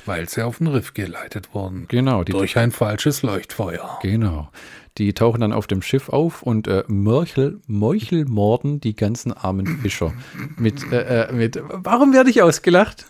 [0.06, 1.86] Weil sie auf den Riff geleitet wurden.
[1.88, 2.24] Genau.
[2.24, 4.00] Die durch ein falsches Leuchtfeuer.
[4.02, 4.50] Genau.
[4.98, 9.80] Die tauchen dann auf dem Schiff auf und äh, Mörchel, Meuchel morden die ganzen armen
[9.82, 10.14] Fischer.
[10.58, 13.06] mit, äh, äh mit, warum werde ich ausgelacht?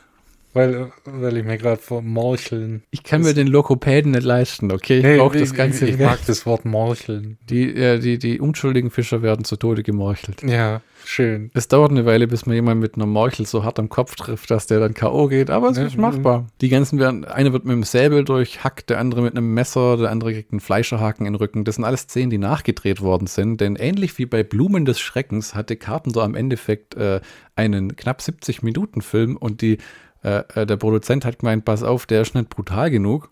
[0.53, 2.83] Weil, weil ich mir gerade vor Morcheln.
[2.91, 4.97] Ich kann mir den Lokopäden nicht leisten, okay?
[4.97, 5.85] Ich Nee, brauche das Ganze.
[5.85, 7.37] Ich, ich mag das Wort Morcheln.
[7.49, 10.43] die, äh, die, die unschuldigen Fischer werden zu Tode gemorchelt.
[10.43, 11.51] Ja, schön.
[11.53, 14.51] Es dauert eine Weile, bis man jemanden mit einer Morchel so hart am Kopf trifft,
[14.51, 15.27] dass der dann K.O.
[15.29, 16.47] geht, aber es Ja, ist machbar.
[16.59, 20.09] Die ganzen werden, einer wird mit dem Säbel durchhackt, der andere mit einem Messer, der
[20.11, 21.63] andere kriegt einen Fleischerhaken in den Rücken.
[21.63, 25.55] Das sind alles Szenen, die nachgedreht worden sind, denn ähnlich wie bei Blumen des Schreckens
[25.55, 27.21] hatte Carpenter am Endeffekt äh,
[27.55, 29.77] einen knapp 70-Minuten-Film und die
[30.23, 33.29] äh, äh, der Produzent hat gemeint, pass auf, der ist nicht brutal genug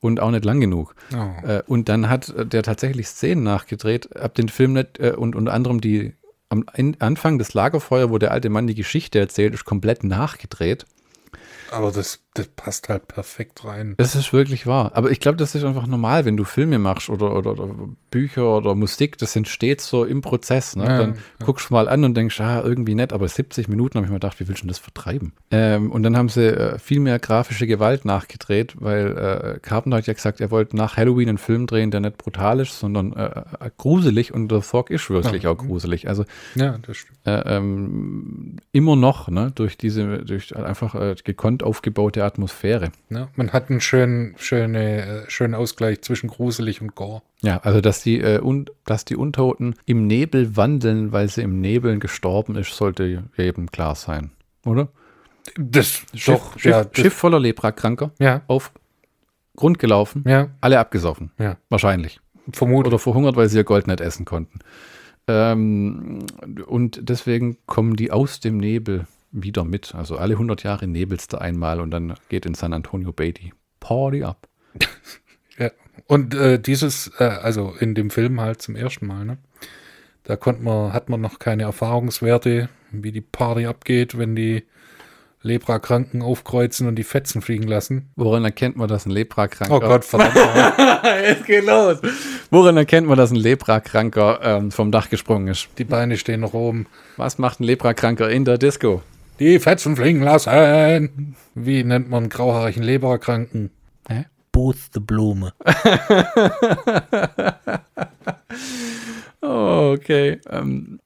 [0.00, 0.94] und auch nicht lang genug.
[1.14, 1.46] Oh.
[1.46, 5.52] Äh, und dann hat der tatsächlich Szenen nachgedreht, ab den Film nicht, äh, und unter
[5.52, 6.14] anderem die
[6.50, 6.64] am
[6.98, 10.86] Anfang des Lagerfeuer, wo der alte Mann die Geschichte erzählt, ist komplett nachgedreht.
[11.70, 13.94] Aber das, das passt halt perfekt rein.
[13.98, 14.92] Das ist wirklich wahr.
[14.94, 17.68] Aber ich glaube, das ist einfach normal, wenn du Filme machst oder, oder, oder
[18.10, 20.76] Bücher oder Musik, das entsteht so im Prozess.
[20.76, 20.84] Ne?
[20.84, 21.46] Ja, dann ja.
[21.46, 24.16] guckst du mal an und denkst, ah, irgendwie nett, aber 70 Minuten habe ich mir
[24.16, 25.32] gedacht, wie willst du denn das vertreiben?
[25.50, 30.06] Ähm, und dann haben sie äh, viel mehr grafische Gewalt nachgedreht, weil äh, Carpenter hat
[30.06, 33.26] ja gesagt, er wollte nach Halloween einen Film drehen, der nicht brutal ist, sondern äh,
[33.60, 35.50] äh, gruselig und The Fog ist wirklich Ja.
[35.50, 36.08] auch gruselig.
[36.08, 36.24] Also
[36.54, 37.18] Ja, das stimmt.
[37.26, 42.92] äh, ähm, immer noch, ne, durch diese, durch einfach äh, gekonnt aufgebaute Atmosphäre.
[43.10, 47.22] Ja, man hat einen schönen, schöne, schönen Ausgleich zwischen gruselig und Gore.
[47.40, 51.60] Ja, also dass die, äh, un, dass die Untoten im Nebel wandeln, weil sie im
[51.60, 54.30] Nebeln gestorben ist, sollte eben klar sein,
[54.64, 54.88] oder?
[55.56, 58.72] Das Schiff, doch, Schiff, ja, das, Schiff voller Leprakranker, ja, auf
[59.56, 61.56] Grund gelaufen, ja, alle abgesoffen, ja.
[61.68, 62.20] wahrscheinlich.
[62.52, 62.92] Vermutlich.
[62.92, 64.60] Oder verhungert, weil sie ihr Gold nicht essen konnten.
[65.26, 66.24] Ähm,
[66.66, 69.94] und deswegen kommen die aus dem Nebel wieder mit.
[69.94, 73.52] Also alle 100 Jahre nebelst du einmal und dann geht in San Antonio Bay die
[73.80, 74.48] Party ab.
[75.60, 75.72] Ja.
[76.06, 79.38] Und äh, dieses, äh, also in dem Film halt zum ersten Mal, ne?
[80.22, 84.62] Da konnte man, hat man noch keine Erfahrungswerte, wie die Party abgeht, wenn die
[85.42, 88.10] Leprakranken aufkreuzen und die Fetzen fliegen lassen.
[88.16, 89.74] Woran erkennt man, dass ein Leprakranker...
[89.74, 90.36] Oh Gott, verdammt.
[91.24, 91.98] es geht los.
[92.50, 95.68] Woran erkennt man, dass ein Leprakranker ähm, vom Dach gesprungen ist?
[95.78, 96.86] Die Beine stehen noch oben.
[97.16, 99.02] Was macht ein Leprakranker in der Disco?
[99.38, 101.36] Die Fetzen fliegen lassen.
[101.54, 103.70] Wie nennt man grauhaarigen Leprakranken?
[104.08, 104.24] Hä?
[104.50, 105.52] Booth the Blume.
[109.40, 110.40] oh, okay.
[110.50, 110.98] Ähm,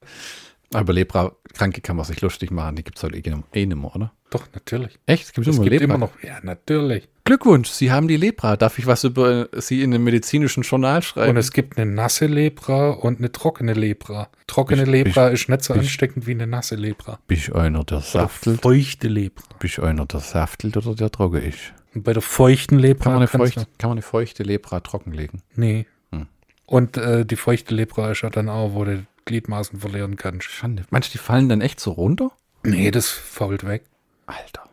[0.73, 2.75] aber Leprakranke kann man sich lustig machen.
[2.75, 4.11] Die gibt es halt eh, eh nicht mehr, oder?
[4.29, 4.97] Doch, natürlich.
[5.05, 5.25] Echt?
[5.25, 6.11] Es gibt, es immer, gibt immer, noch.
[6.23, 7.07] Ja, natürlich.
[7.23, 8.57] Glückwunsch, Sie haben die Lepra.
[8.57, 11.31] Darf ich was über Sie in einem medizinischen Journal schreiben?
[11.31, 14.29] Und es gibt eine nasse Lepra und eine trockene Lepra.
[14.47, 17.19] Trockene bist, Lepra bist, ist nicht so bist, ansteckend wie eine nasse Lepra.
[17.27, 18.61] Bist einer, der saftelt?
[18.61, 19.45] Feuchte Lepra.
[19.59, 21.73] Bist einer, der saftelt oder der trocken ist?
[21.93, 25.43] Und bei der feuchten Lepra kann man eine, feuchte, kann man eine feuchte Lepra trockenlegen?
[25.55, 25.85] Nee.
[26.11, 26.25] Hm.
[26.65, 30.49] Und äh, die feuchte Lepra ist ja dann auch, wo du Gliedmaßen verlieren kannst.
[30.49, 30.85] Schande.
[30.89, 32.31] Meinst du, die fallen dann echt so runter?
[32.63, 33.83] Nee, das fault weg.
[34.25, 34.63] Alter.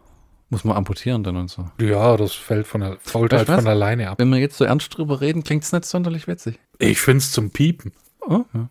[0.48, 1.70] Muss man amputieren dann und so.
[1.80, 4.18] Ja, das fällt von der, fault halt von alleine ab.
[4.18, 6.58] Wenn wir jetzt so ernst drüber reden, klingt es nicht sonderlich witzig.
[6.78, 7.92] Ich finde es zum Piepen.
[8.20, 8.68] Oh, ja.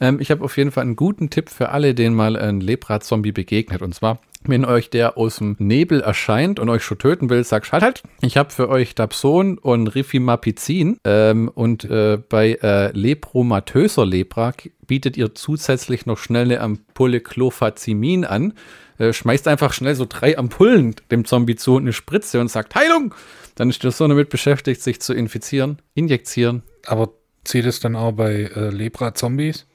[0.00, 3.32] Ähm, ich habe auf jeden Fall einen guten Tipp für alle, denen mal ein Lepra-Zombie
[3.32, 3.82] begegnet.
[3.82, 7.72] Und zwar, wenn euch der aus dem Nebel erscheint und euch schon töten will, sagt
[7.72, 8.02] halt halt.
[8.20, 10.98] Ich habe für euch Dapson und Rifimapizin.
[11.04, 14.52] Ähm, und äh, bei äh, lepromatöser Lepra
[14.86, 18.54] bietet ihr zusätzlich noch schnell eine Ampulle Clofazimin an.
[18.98, 22.74] Äh, schmeißt einfach schnell so drei Ampullen dem Zombie zu und eine Spritze und sagt
[22.74, 23.14] Heilung.
[23.54, 26.62] Dann ist der so damit beschäftigt, sich zu infizieren, injizieren.
[26.86, 27.12] Aber
[27.48, 29.66] zieht es dann auch bei äh, Lepra-Zombies,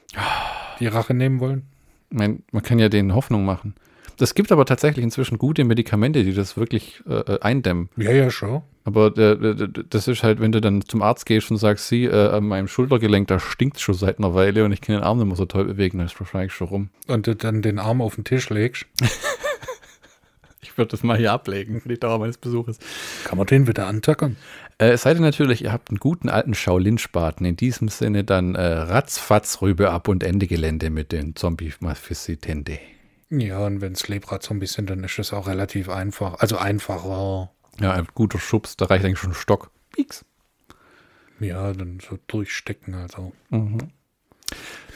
[0.80, 1.64] die Rache nehmen wollen?
[2.10, 3.74] Man, man kann ja denen Hoffnung machen.
[4.20, 7.90] Es gibt aber tatsächlich inzwischen gute Medikamente, die das wirklich äh, äh eindämmen.
[7.98, 8.62] Ja, ja, schon.
[8.86, 12.30] Aber äh, das ist halt, wenn du dann zum Arzt gehst und sagst, sie, äh,
[12.30, 15.28] an meinem Schultergelenk, da stinkt schon seit einer Weile und ich kann den Arm nicht
[15.28, 16.90] mehr so toll bewegen, dann ist wahrscheinlich schon rum.
[17.08, 18.86] Und du dann den Arm auf den Tisch legst.
[20.62, 22.78] ich würde das mal hier ablegen für die Dauer meines Besuches.
[23.24, 24.38] Kann man den wieder antackern?
[24.78, 27.46] Äh, es sei denn natürlich, ihr habt einen guten alten Shaolin-Spaten.
[27.46, 32.80] In diesem Sinne dann äh, ratzfatz Rübe ab und Ende Gelände mit den Zombie-Mafisitende.
[33.30, 36.40] Ja, und wenn es Lepra-Zombies sind, dann ist es auch relativ einfach.
[36.40, 37.52] Also einfacher.
[37.80, 39.72] Ja, ein guter Schubs, da reicht eigentlich schon ein Stock.
[39.92, 40.26] Pieks.
[41.40, 43.34] Ja, dann so durchstecken also.
[43.50, 43.90] Mhm.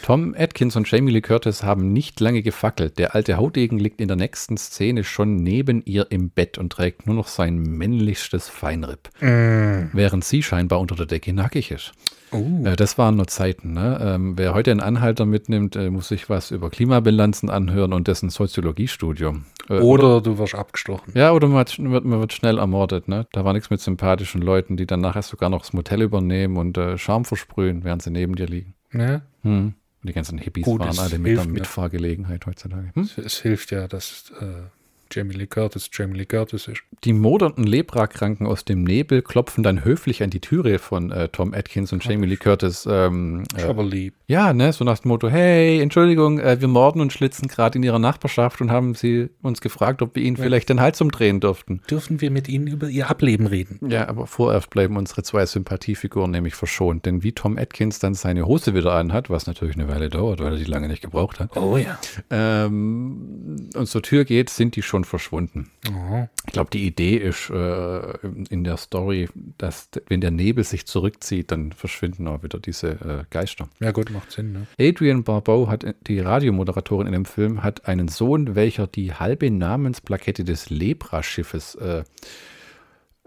[0.04, 2.98] Tom Atkins und Jamie Lee Curtis haben nicht lange gefackelt.
[2.98, 7.08] Der alte Hautdegen liegt in der nächsten Szene schon neben ihr im Bett und trägt
[7.08, 9.10] nur noch sein männlichstes Feinripp.
[9.20, 9.90] Mm.
[9.94, 11.94] Während sie scheinbar unter der Decke nackig ist.
[12.32, 12.64] Uh.
[12.76, 13.74] Das waren nur Zeiten.
[13.74, 14.00] Ne?
[14.02, 18.30] Ähm, wer heute einen Anhalter mitnimmt, äh, muss sich was über Klimabilanzen anhören und dessen
[18.30, 19.46] Soziologiestudium.
[19.70, 21.14] Äh, oder, oder, du wirst abgestochen.
[21.16, 23.08] Ja, oder man wird, man wird schnell ermordet.
[23.08, 23.28] Ne?
[23.32, 26.78] Da war nichts mit sympathischen Leuten, die dann nachher sogar noch das Motel übernehmen und
[26.78, 28.74] äh, Charme versprühen, während sie neben dir liegen.
[28.94, 29.22] Ja.
[29.44, 29.74] Hm.
[30.04, 32.92] Die ganzen Hippies Gut, waren alle mit der Mitfahrgelegenheit heutzutage.
[32.94, 33.04] Hm?
[33.04, 34.64] Es, es, hilft ja, dass äh,
[35.12, 36.82] Jamie Lee Curtis Jamie Lee Curtis ist.
[37.04, 41.54] Die modernden Leprakranken aus dem Nebel klopfen dann höflich an die Türe von äh, Tom
[41.54, 42.88] Atkins und Jamie Lee Curtis.
[42.89, 44.15] Ähm, äh, lieb.
[44.28, 47.84] Ja, ne, so nach dem Motto, hey, Entschuldigung, äh, wir morden und schlitzen gerade in
[47.84, 50.43] ihrer Nachbarschaft und haben sie uns gefragt, ob wir ihnen ja.
[50.43, 51.82] vielleicht den Hals umdrehen dürften.
[51.89, 53.80] Dürfen wir mit ihnen über ihr Ableben reden?
[53.89, 58.46] Ja, aber vorerst bleiben unsere zwei Sympathiefiguren nämlich verschont, denn wie Tom Atkins dann seine
[58.46, 61.56] Hose wieder anhat, was natürlich eine Weile dauert, weil er die lange nicht gebraucht hat.
[61.56, 61.98] Oh ja.
[62.30, 65.70] Ähm, und zur Tür geht, sind die schon verschwunden.
[65.90, 66.28] Oh.
[66.46, 68.18] Ich glaube, die Idee ist äh,
[68.50, 73.24] in der Story, dass wenn der Nebel sich zurückzieht, dann verschwinden auch wieder diese äh,
[73.30, 73.70] Geister.
[73.80, 74.54] Ja gut, macht Sinn.
[74.54, 74.68] Ne?
[74.80, 80.44] Adrian Barbeau hat die Radiomoderatorin in dem Film hat einen Sohn, welcher die halbe Namensplakette
[80.44, 82.04] des Lepra-Schiffes äh,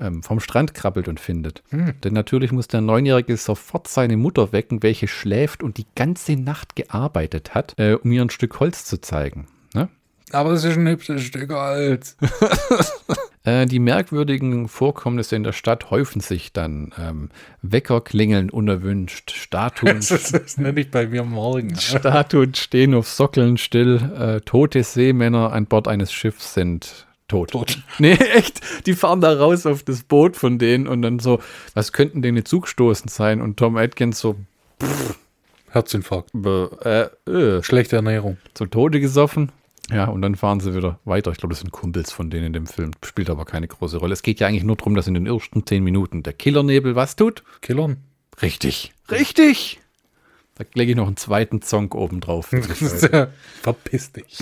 [0.01, 1.63] ähm, vom Strand krabbelt und findet.
[1.71, 1.95] Hm.
[2.03, 6.75] Denn natürlich muss der Neunjährige sofort seine Mutter wecken, welche schläft und die ganze Nacht
[6.75, 9.47] gearbeitet hat, äh, um ihr ein Stück Holz zu zeigen.
[10.33, 12.17] Aber es ist ein hübsches Stück Holz.
[13.43, 16.93] Äh, die merkwürdigen Vorkommnisse in der Stadt häufen sich dann.
[16.99, 17.31] Ähm,
[17.63, 19.97] Wecker klingeln unerwünscht, Statuen.
[20.09, 21.75] das nenne ich bei mir morgen.
[21.81, 27.53] Statuen stehen auf Sockeln still, äh, tote Seemänner an Bord eines Schiffs sind tot.
[27.53, 27.83] tot.
[27.99, 28.61] Nee, echt.
[28.85, 31.41] Die fahren da raus auf das Boot von denen und dann so,
[31.73, 33.41] was könnten denen Zugstoßen sein?
[33.41, 34.37] Und Tom Atkins so,
[34.83, 35.19] pff,
[35.71, 36.33] Herzinfarkt.
[36.85, 37.63] Äh, äh.
[37.63, 38.39] Schlechte Ernährung.
[38.55, 39.53] Zu Tode gesoffen.
[39.93, 41.31] Ja, und dann fahren sie wieder weiter.
[41.31, 42.93] Ich glaube, das sind Kumpels von denen in dem Film.
[43.05, 44.13] Spielt aber keine große Rolle.
[44.13, 47.17] Es geht ja eigentlich nur darum, dass in den ersten zehn Minuten der Killernebel was
[47.17, 47.43] tut?
[47.61, 47.99] Killern.
[48.43, 48.93] Richtig.
[49.11, 49.81] Richtig.
[50.57, 52.49] Da lege ich noch einen zweiten Song oben drauf.
[53.63, 54.39] Verpiss dich.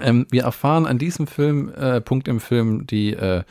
[0.00, 3.44] Ähm, wir erfahren an diesem Film, äh, Punkt im Film, die, äh,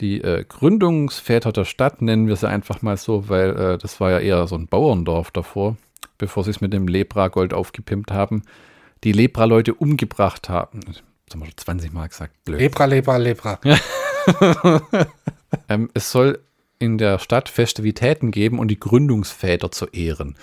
[0.00, 4.10] die äh, Gründungsväter der Stadt, nennen wir sie einfach mal so, weil äh, das war
[4.10, 5.76] ja eher so ein Bauerndorf davor
[6.20, 8.42] bevor sie es mit dem Lepra-Gold aufgepimpt haben,
[9.04, 10.80] die Lepra-Leute umgebracht haben.
[10.86, 12.44] Das haben wir schon 20 Mal gesagt.
[12.44, 12.60] Blöd.
[12.60, 13.60] Lepra, Lepra, Lepra.
[15.68, 16.40] ähm, es soll
[16.80, 20.36] in der Stadt Festivitäten geben und die Gründungsväter zu ehren.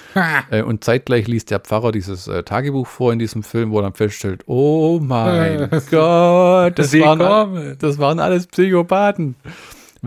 [0.52, 3.84] äh, und zeitgleich liest der Pfarrer dieses äh, Tagebuch vor in diesem Film, wo er
[3.84, 9.36] dann feststellt, oh mein Gott, das waren, das waren alles Psychopathen.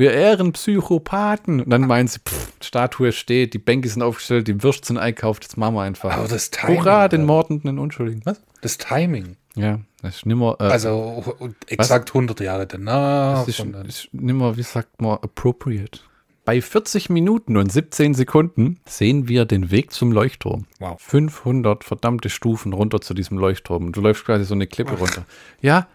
[0.01, 1.61] Wir ehren Psychopathen.
[1.61, 5.45] Und dann meinen sie, pff, Statue steht, die Bänke sind aufgestellt, die Würste sind einkauft,
[5.45, 6.13] das machen wir einfach.
[6.13, 6.79] Aber das Timing.
[6.79, 8.23] Hurra, den mordenden Unschuldigen.
[8.25, 8.41] Was?
[8.63, 9.37] Das Timing.
[9.55, 10.57] Ja, das ist nimmer.
[10.59, 11.23] Äh, also
[11.67, 12.15] exakt was?
[12.15, 13.45] 100 Jahre danach.
[13.45, 16.01] Das ist, ist nimmer, wie sagt man, appropriate.
[16.47, 20.67] Bei 40 Minuten und 17 Sekunden sehen wir den Weg zum Leuchtturm.
[20.79, 20.99] Wow.
[20.99, 23.93] 500 verdammte Stufen runter zu diesem Leuchtturm.
[23.93, 25.27] Du läufst quasi so eine Klippe runter.
[25.61, 25.87] Ja,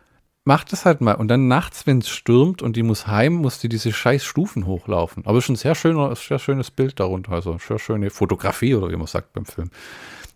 [0.45, 1.15] mach das halt mal.
[1.15, 4.65] Und dann nachts, wenn es stürmt und die muss heim, muss die diese scheiß Stufen
[4.65, 5.25] hochlaufen.
[5.25, 7.34] Aber es ist ein sehr schöner, sehr schönes Bild darunter.
[7.34, 9.69] Also sehr schöne Fotografie oder wie man sagt beim Film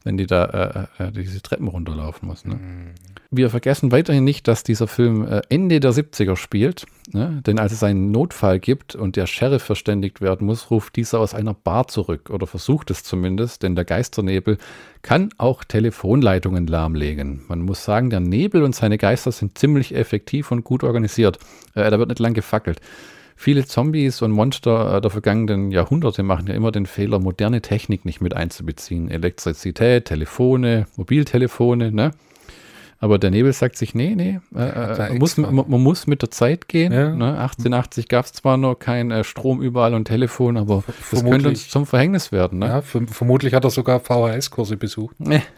[0.03, 2.45] wenn die da äh, äh, diese Treppen runterlaufen muss.
[2.45, 2.55] Ne?
[2.55, 2.91] Mhm.
[3.31, 6.85] Wir vergessen weiterhin nicht, dass dieser Film äh, Ende der 70er spielt.
[7.11, 7.41] Ne?
[7.45, 11.33] Denn als es einen Notfall gibt und der Sheriff verständigt werden muss, ruft dieser aus
[11.33, 14.57] einer Bar zurück oder versucht es zumindest, denn der Geisternebel
[15.01, 17.43] kann auch Telefonleitungen lahmlegen.
[17.47, 21.39] Man muss sagen, der Nebel und seine Geister sind ziemlich effektiv und gut organisiert.
[21.75, 22.79] Äh, da wird nicht lang gefackelt.
[23.41, 28.03] Viele Zombies und Monster äh, der vergangenen Jahrhunderte machen ja immer den Fehler, moderne Technik
[28.03, 29.09] nicht mit einzubeziehen.
[29.09, 32.11] Elektrizität, Telefone, Mobiltelefone, ne?
[32.99, 36.31] Aber der Nebel sagt sich, nee, nee, äh, äh muss, man, man, muss mit der
[36.31, 36.91] Zeit gehen.
[36.91, 37.15] Ja.
[37.15, 37.39] Ne?
[37.39, 41.21] 1880 gab es zwar noch kein äh, Strom überall und Telefon, aber Vermutlich.
[41.21, 42.59] das könnte uns zum Verhängnis werden.
[42.59, 42.67] Ne?
[42.67, 45.15] Ja, vermutlich hat er sogar VHS-Kurse besucht.
[45.17, 45.41] Nee.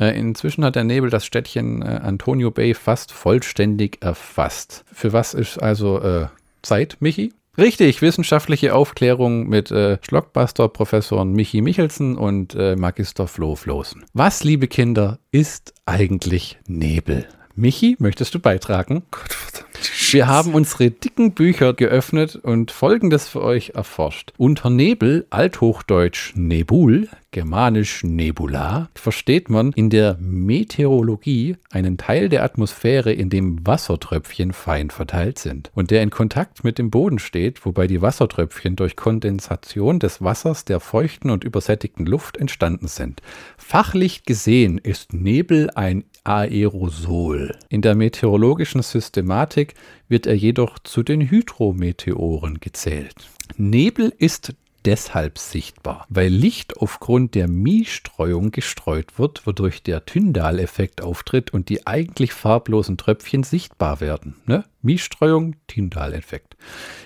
[0.00, 4.84] Äh, inzwischen hat der Nebel das Städtchen äh, Antonio Bay fast vollständig erfasst.
[4.92, 6.28] Für was ist also
[6.62, 7.32] Zeit, Michi?
[7.56, 14.04] Richtig, wissenschaftliche Aufklärung mit äh, Schlockbuster-Professoren Michi Michelsen und äh, Magister Flo Flosen.
[14.12, 17.26] Was, liebe Kinder, ist eigentlich Nebel?
[17.56, 19.02] Michi, möchtest du beitragen?
[19.10, 19.90] Gott verdammt.
[20.10, 24.32] Wir haben unsere dicken Bücher geöffnet und Folgendes für euch erforscht.
[24.38, 33.12] Unter Nebel, althochdeutsch Nebul, germanisch Nebula, versteht man in der Meteorologie einen Teil der Atmosphäre,
[33.12, 37.86] in dem Wassertröpfchen fein verteilt sind und der in Kontakt mit dem Boden steht, wobei
[37.86, 43.20] die Wassertröpfchen durch Kondensation des Wassers der feuchten und übersättigten Luft entstanden sind.
[43.58, 47.56] Fachlich gesehen ist Nebel ein Aerosol.
[47.70, 49.74] In der meteorologischen Systematik
[50.08, 53.30] wird er jedoch zu den Hydrometeoren gezählt.
[53.56, 54.52] Nebel ist
[54.84, 61.86] deshalb sichtbar, weil Licht aufgrund der Mie-Streuung gestreut wird, wodurch der Tyndall-Effekt auftritt und die
[61.86, 64.36] eigentlich farblosen Tröpfchen sichtbar werden.
[64.46, 64.64] Ne?
[64.82, 66.56] Mie-Streuung, Tyndall-Effekt.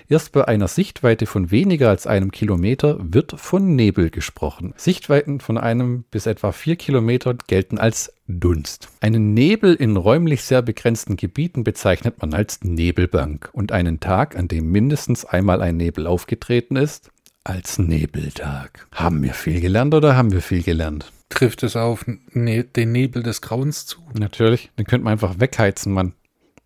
[0.07, 4.73] Erst bei einer Sichtweite von weniger als einem Kilometer wird von Nebel gesprochen.
[4.77, 8.87] Sichtweiten von einem bis etwa vier Kilometer gelten als Dunst.
[9.01, 14.47] Einen Nebel in räumlich sehr begrenzten Gebieten bezeichnet man als Nebelbank und einen Tag, an
[14.47, 17.11] dem mindestens einmal ein Nebel aufgetreten ist,
[17.43, 18.87] als Nebeltag.
[18.91, 21.11] Haben wir viel gelernt oder haben wir viel gelernt?
[21.29, 23.99] Trifft es auf ne den Nebel des Grauens zu?
[24.17, 26.13] Natürlich, den könnte man einfach wegheizen, Mann.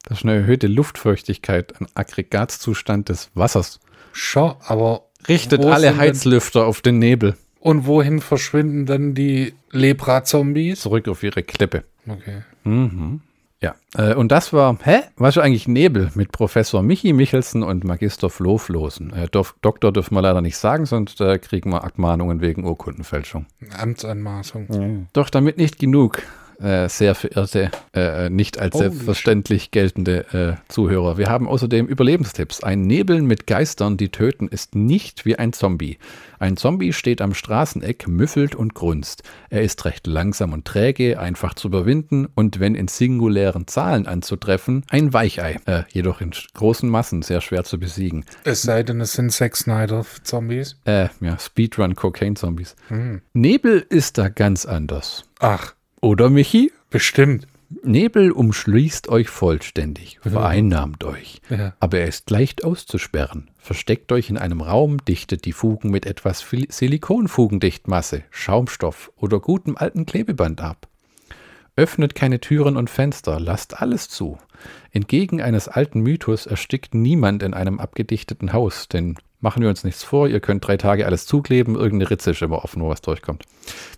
[0.04, 3.80] Das ist eine erhöhte Luftfeuchtigkeit, ein Aggregatzustand des Wassers.
[4.14, 5.04] Schon, aber.
[5.28, 7.36] Richtet alle Heizlüfter auf den Nebel.
[7.60, 10.82] Und wohin verschwinden dann die Lepra-Zombies?
[10.82, 11.84] Zurück auf ihre Klippe.
[12.08, 12.44] Okay.
[12.64, 13.22] Mhm.
[13.62, 15.00] Ja, äh, und das war, hä?
[15.16, 19.12] Was ist eigentlich Nebel mit Professor Michi Michelsen und Magister Flo Flosen?
[19.14, 23.48] Äh, Doktor dürfen wir leider nicht sagen, sonst äh, kriegen wir Abmahnungen wegen Urkundenfälschung.
[23.80, 24.68] Amtsanmaßung.
[24.70, 25.06] Ja.
[25.14, 26.22] Doch damit nicht genug
[26.60, 31.18] äh, sehr verehrte, äh, nicht als Holy selbstverständlich geltende äh, Zuhörer.
[31.18, 32.64] Wir haben außerdem Überlebenstipps.
[32.64, 35.98] Ein Nebeln mit Geistern, die töten, ist nicht wie ein Zombie.
[36.40, 39.24] Ein Zombie steht am Straßeneck, müffelt und grunzt.
[39.50, 44.84] Er ist recht langsam und träge, einfach zu überwinden und wenn in singulären Zahlen anzutreffen,
[44.90, 45.60] ein Weichei.
[45.66, 48.26] Äh, jedoch in großen Massen sehr schwer zu besiegen.
[48.44, 50.78] Es sei denn, es sind Zack Snyder-Zombies.
[50.86, 52.76] Äh, ja, Speedrun-Cocaine-Zombies.
[52.90, 53.22] Hm.
[53.34, 55.24] Nebel ist da ganz anders.
[55.40, 55.77] Ach.
[56.02, 56.72] Oder Michi?
[56.90, 57.48] Bestimmt.
[57.84, 61.42] Nebel umschließt euch vollständig, vereinnahmt euch.
[61.50, 61.74] Ja.
[61.82, 63.50] Aber er ist leicht auszusperren.
[63.58, 70.06] Versteckt euch in einem Raum, dichtet die Fugen mit etwas Silikonfugendichtmasse, Schaumstoff oder gutem alten
[70.06, 70.88] Klebeband ab.
[71.76, 74.38] Öffnet keine Türen und Fenster, lasst alles zu.
[74.92, 80.04] Entgegen eines alten Mythos erstickt niemand in einem abgedichteten Haus, denn Machen wir uns nichts
[80.04, 83.44] vor, ihr könnt drei Tage alles zukleben, irgendeine Ritze ist immer offen, wo was durchkommt.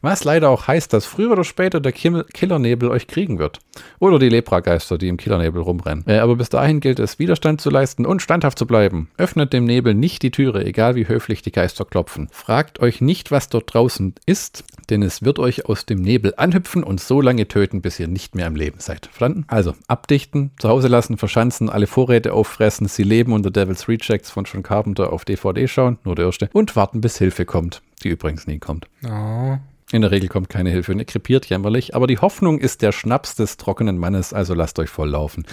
[0.01, 3.59] Was leider auch heißt, dass früher oder später der Killernebel euch kriegen wird.
[3.99, 6.03] Oder die Leprageister, die im Killernebel rumrennen.
[6.07, 9.11] Äh, aber bis dahin gilt es, Widerstand zu leisten und standhaft zu bleiben.
[9.17, 12.27] Öffnet dem Nebel nicht die Türe, egal wie höflich die Geister klopfen.
[12.31, 16.83] Fragt euch nicht, was dort draußen ist, denn es wird euch aus dem Nebel anhüpfen
[16.83, 19.05] und so lange töten, bis ihr nicht mehr am Leben seid.
[19.05, 19.45] Verstanden?
[19.47, 24.43] Also, abdichten, zu Hause lassen, verschanzen, alle Vorräte auffressen, sie leben unter Devil's Rejects von
[24.43, 28.47] John Carpenter auf DVD schauen, nur der erste, und warten, bis Hilfe kommt, die übrigens
[28.47, 28.87] nie kommt.
[29.05, 29.57] Oh.
[29.91, 32.91] In der Regel kommt keine Hilfe und ihr krepiert jämmerlich, aber die Hoffnung ist der
[32.91, 35.45] Schnaps des trockenen Mannes, also lasst euch volllaufen.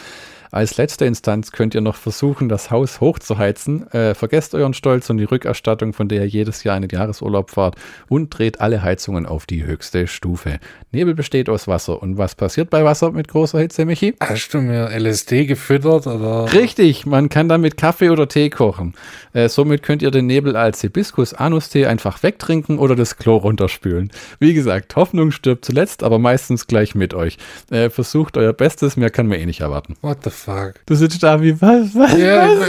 [0.51, 3.91] Als letzte Instanz könnt ihr noch versuchen, das Haus hochzuheizen.
[3.93, 7.51] Äh, vergesst euren Stolz und die Rückerstattung, von der ihr jedes Jahr in den Jahresurlaub
[7.51, 7.77] fahrt
[8.09, 10.59] und dreht alle Heizungen auf die höchste Stufe.
[10.93, 12.03] Nebel besteht aus Wasser.
[12.03, 14.15] Und was passiert bei Wasser mit großer Hitze, Michi?
[14.21, 16.07] Hast du mir LSD gefüttert?
[16.07, 16.53] Oder?
[16.53, 18.95] Richtig, man kann damit Kaffee oder Tee kochen.
[19.33, 24.11] Äh, somit könnt ihr den Nebel als Hibiskus-Anustee einfach wegtrinken oder das Klo runterspülen.
[24.39, 27.37] Wie gesagt, Hoffnung stirbt zuletzt, aber meistens gleich mit euch.
[27.71, 29.97] Äh, versucht euer Bestes, mehr kann man eh nicht erwarten.
[30.01, 30.46] What the fuck?
[30.87, 32.69] Du sitzt da wie, was, was, yeah, was,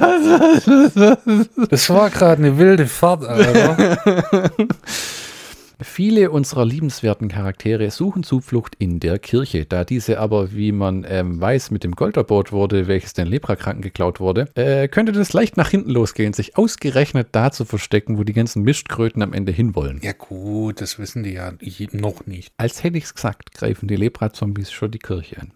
[0.00, 4.50] was, was, was, was, Das war gerade eine wilde Fahrt, Alter.
[5.84, 9.64] Viele unserer liebenswerten Charaktere suchen Zuflucht in der Kirche.
[9.66, 13.82] Da diese aber, wie man ähm, weiß, mit dem Gold erbaut wurde, welches den Leprakranken
[13.82, 18.24] geklaut wurde, äh, könnte das leicht nach hinten losgehen, sich ausgerechnet da zu verstecken, wo
[18.24, 20.00] die ganzen Mistkröten am Ende hinwollen.
[20.02, 21.52] Ja gut, das wissen die ja
[21.92, 22.52] noch nicht.
[22.56, 25.52] Als hätte ich es gesagt, greifen die Lepra-Zombies schon die Kirche an.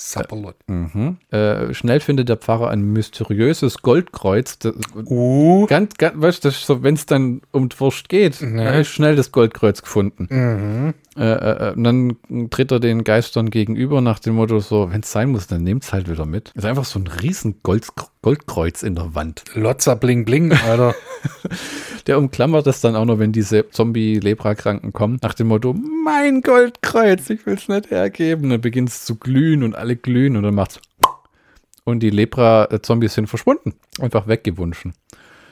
[0.00, 0.56] Sapperlot.
[0.66, 1.16] Äh, mhm.
[1.30, 4.58] äh, schnell findet der Pfarrer ein mysteriöses Goldkreuz.
[4.58, 5.66] Das, uh.
[5.66, 8.80] Ganz, ganz, weißt du, so, wenn es dann um die Wurst geht, nee.
[8.80, 10.26] ist schnell das Goldkreuz gefunden.
[10.30, 10.94] Mhm.
[11.16, 12.16] Äh, äh, äh, und dann
[12.50, 15.82] tritt er den Geistern gegenüber nach dem Motto so, wenn es sein muss, dann nehmt
[15.84, 16.52] es halt wieder mit.
[16.54, 17.86] Ist einfach so ein riesen Gold,
[18.22, 19.44] Goldkreuz in der Wand.
[19.54, 20.94] Lotzer bling bling, Alter.
[22.02, 25.74] der umklammert das dann auch noch, wenn diese Zombie-Lepra-Kranken kommen, nach dem Motto,
[26.04, 28.44] mein Goldkreuz, ich will es nicht hergeben.
[28.44, 30.80] Und dann beginnt es zu glühen und alle glühen und dann macht's
[31.84, 33.74] und die Lepra-Zombies sind verschwunden.
[34.00, 34.94] Einfach weggewunschen.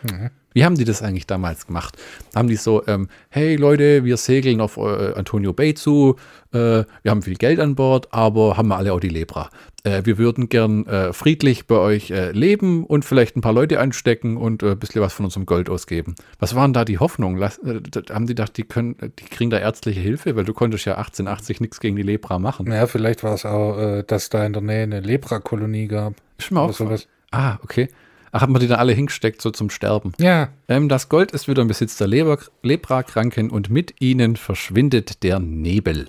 [0.03, 0.31] Mhm.
[0.55, 1.97] Wie haben die das eigentlich damals gemacht?
[2.35, 6.17] Haben die so, ähm, hey Leute, wir segeln auf äh, Antonio Bay zu,
[6.53, 6.57] äh,
[7.03, 9.51] wir haben viel Geld an Bord, aber haben wir alle auch die Lepra.
[9.85, 13.79] Äh, wir würden gern äh, friedlich bei euch äh, leben und vielleicht ein paar Leute
[13.79, 16.15] anstecken und äh, ein bisschen was von unserem Gold ausgeben.
[16.39, 17.41] Was waren da die Hoffnungen?
[17.41, 20.35] haben die gedacht, die, können, die kriegen da ärztliche Hilfe?
[20.35, 22.73] Weil du konntest ja 1880 nichts gegen die Lepra machen.
[22.73, 26.15] Ja, vielleicht war es auch, dass da in der Nähe eine Lepra-Kolonie gab.
[26.39, 27.07] Ist mir auch sowas.
[27.31, 27.89] Ah, okay.
[28.33, 30.13] Ach, hat man die dann alle hingesteckt, so zum Sterben?
[30.19, 30.49] Ja.
[30.69, 35.39] Ähm, das Gold ist wieder im Besitz der Leber Leprakranken und mit ihnen verschwindet der
[35.39, 36.09] Nebel.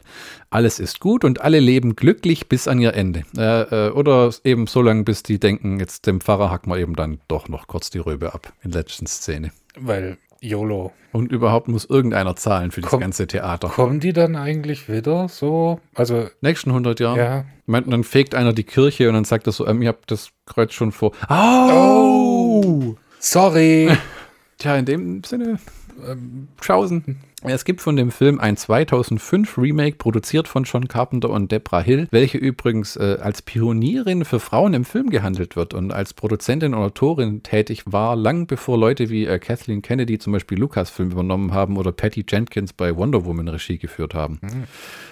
[0.49, 3.23] Alles ist gut und alle leben glücklich bis an ihr Ende.
[3.37, 6.95] Äh, äh, oder eben so lange, bis die denken, jetzt dem Pfarrer hacken wir eben
[6.95, 9.51] dann doch noch kurz die Röbe ab in der letzten Szene.
[9.77, 10.93] Weil YOLO.
[11.11, 13.69] Und überhaupt muss irgendeiner zahlen für Komm, das ganze Theater.
[13.69, 15.79] Kommen die dann eigentlich wieder so?
[15.95, 16.27] Also.
[16.41, 17.17] Nächsten 100 Jahren?
[17.17, 17.45] Ja.
[17.69, 20.31] Meint, dann fegt einer die Kirche und dann sagt er so, ähm, ihr habt das
[20.45, 21.11] Kreuz schon vor.
[21.29, 22.63] Oh!
[22.63, 23.95] oh sorry.
[24.57, 25.59] Tja, in dem Sinne,
[26.05, 27.17] ähm, Schausen.
[27.41, 32.07] Es gibt von dem Film ein 2005 Remake, produziert von John Carpenter und Debra Hill,
[32.11, 36.81] welche übrigens äh, als Pionierin für Frauen im Film gehandelt wird und als Produzentin und
[36.81, 41.77] Autorin tätig war, lang bevor Leute wie äh, Kathleen Kennedy zum Beispiel Lucasfilm übernommen haben
[41.77, 44.39] oder Patty Jenkins bei Wonder Woman Regie geführt haben.
[44.41, 44.63] Mhm.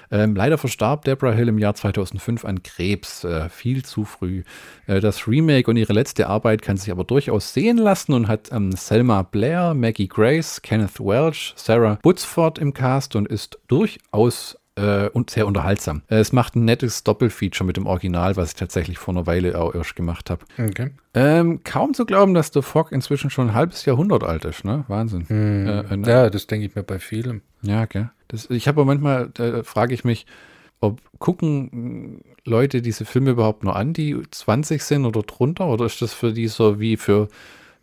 [0.10, 4.44] Ähm, leider verstarb Debra Hill im Jahr 2005 an Krebs, äh, viel zu früh.
[4.86, 8.50] Äh, das Remake und ihre letzte Arbeit kann sich aber durchaus sehen lassen und hat
[8.52, 15.08] ähm, Selma Blair, Maggie Grace, Kenneth Welch, Sarah Butzford im Cast und ist durchaus äh,
[15.10, 16.02] und sehr unterhaltsam.
[16.08, 19.60] Äh, es macht ein nettes Doppelfeature mit dem Original, was ich tatsächlich vor einer Weile
[19.60, 20.44] auch erst gemacht habe.
[20.58, 20.90] Okay.
[21.14, 24.84] Ähm, kaum zu glauben, dass The Fog inzwischen schon ein halbes Jahrhundert alt ist, ne?
[24.88, 25.30] Wahnsinn.
[25.30, 25.68] Hm.
[25.68, 26.10] Äh, ne?
[26.10, 27.44] Ja, das denke ich mir bei vielen.
[27.62, 28.10] Ja, gell.
[28.30, 30.26] Das, ich habe manchmal, da frage ich mich,
[30.80, 35.68] ob gucken Leute diese Filme überhaupt nur an, die 20 sind oder drunter?
[35.68, 37.28] Oder ist das für die so wie für,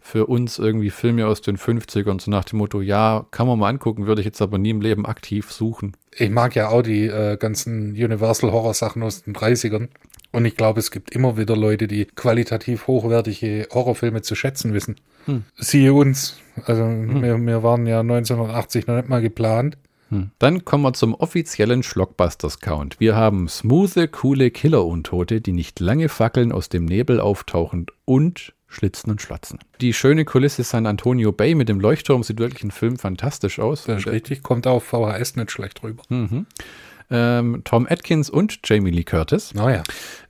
[0.07, 3.71] für uns irgendwie Filme aus den 50ern, so nach dem Motto, ja, kann man mal
[3.71, 5.97] angucken, würde ich jetzt aber nie im Leben aktiv suchen.
[6.13, 9.89] Ich mag ja auch die äh, ganzen Universal Horror Sachen aus den 30ern.
[10.31, 14.97] Und ich glaube, es gibt immer wieder Leute, die qualitativ hochwertige Horrorfilme zu schätzen wissen.
[15.25, 15.45] Hm.
[15.57, 16.37] Siehe uns.
[16.67, 17.23] Also hm.
[17.23, 19.79] wir, wir waren ja 1980 noch nicht mal geplant.
[20.11, 20.33] Hm.
[20.39, 23.01] Dann kommen wir zum offiziellen Schlockbusters-Count.
[23.01, 29.11] Wir haben smoothe, coole Killer-Untote, die nicht lange fackeln, aus dem Nebel auftauchen und schlitzen
[29.11, 29.59] und schlatzen.
[29.81, 33.85] Die schöne Kulisse San Antonio Bay mit dem Leuchtturm sieht wirklich im Film fantastisch aus.
[33.85, 36.03] Das ist richtig, kommt auf VHS nicht schlecht rüber.
[36.09, 36.47] Mhm.
[37.11, 39.53] Ähm, Tom Atkins und Jamie Lee Curtis.
[39.57, 39.83] Oh ja.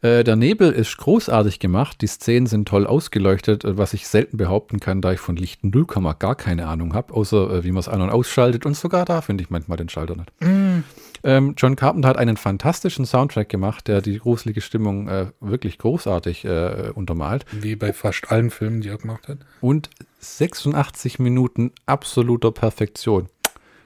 [0.02, 2.00] Äh, der Nebel ist großartig gemacht.
[2.00, 5.62] Die Szenen sind toll ausgeleuchtet, äh, was ich selten behaupten kann, da ich von Licht
[5.62, 5.86] 0,
[6.18, 8.66] gar keine Ahnung habe, außer äh, wie man es an- und ausschaltet.
[8.66, 10.30] Und sogar da finde ich manchmal den Schalter nicht.
[10.40, 10.82] Mm.
[11.24, 16.44] Ähm, John Carpenter hat einen fantastischen Soundtrack gemacht, der die gruselige Stimmung äh, wirklich großartig
[16.44, 17.46] äh, untermalt.
[17.50, 19.38] Wie bei fast allen Filmen, die er gemacht hat.
[19.62, 23.28] Und 86 Minuten absoluter Perfektion.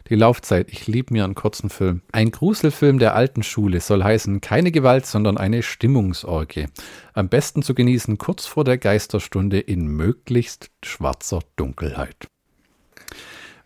[0.08, 2.00] Die Laufzeit, ich liebe mir einen kurzen Film.
[2.12, 6.66] Ein Gruselfilm der alten Schule soll heißen, keine Gewalt, sondern eine Stimmungsorgie.
[7.12, 12.26] Am besten zu genießen kurz vor der Geisterstunde in möglichst schwarzer Dunkelheit.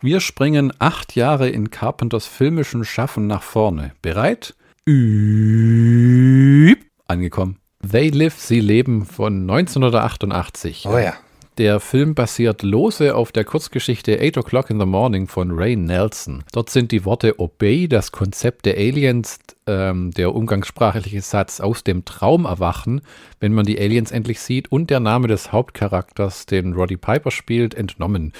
[0.04, 3.92] Wir springen acht Jahre in Carpenters filmischen Schaffen nach vorne.
[4.02, 4.56] Bereit?
[4.84, 6.78] Üb.
[7.06, 7.58] Angekommen.
[7.88, 10.86] They Live, Sie leben von 1988.
[10.88, 11.14] Oh ja.
[11.58, 16.42] Der Film basiert lose auf der Kurzgeschichte Eight O'Clock in the Morning von Ray Nelson.
[16.50, 22.04] Dort sind die Worte Obey, das Konzept der Aliens, ähm, der umgangssprachliche Satz aus dem
[22.06, 23.02] Traum erwachen,
[23.38, 27.74] wenn man die Aliens endlich sieht, und der Name des Hauptcharakters, den Roddy Piper spielt,
[27.74, 28.32] entnommen.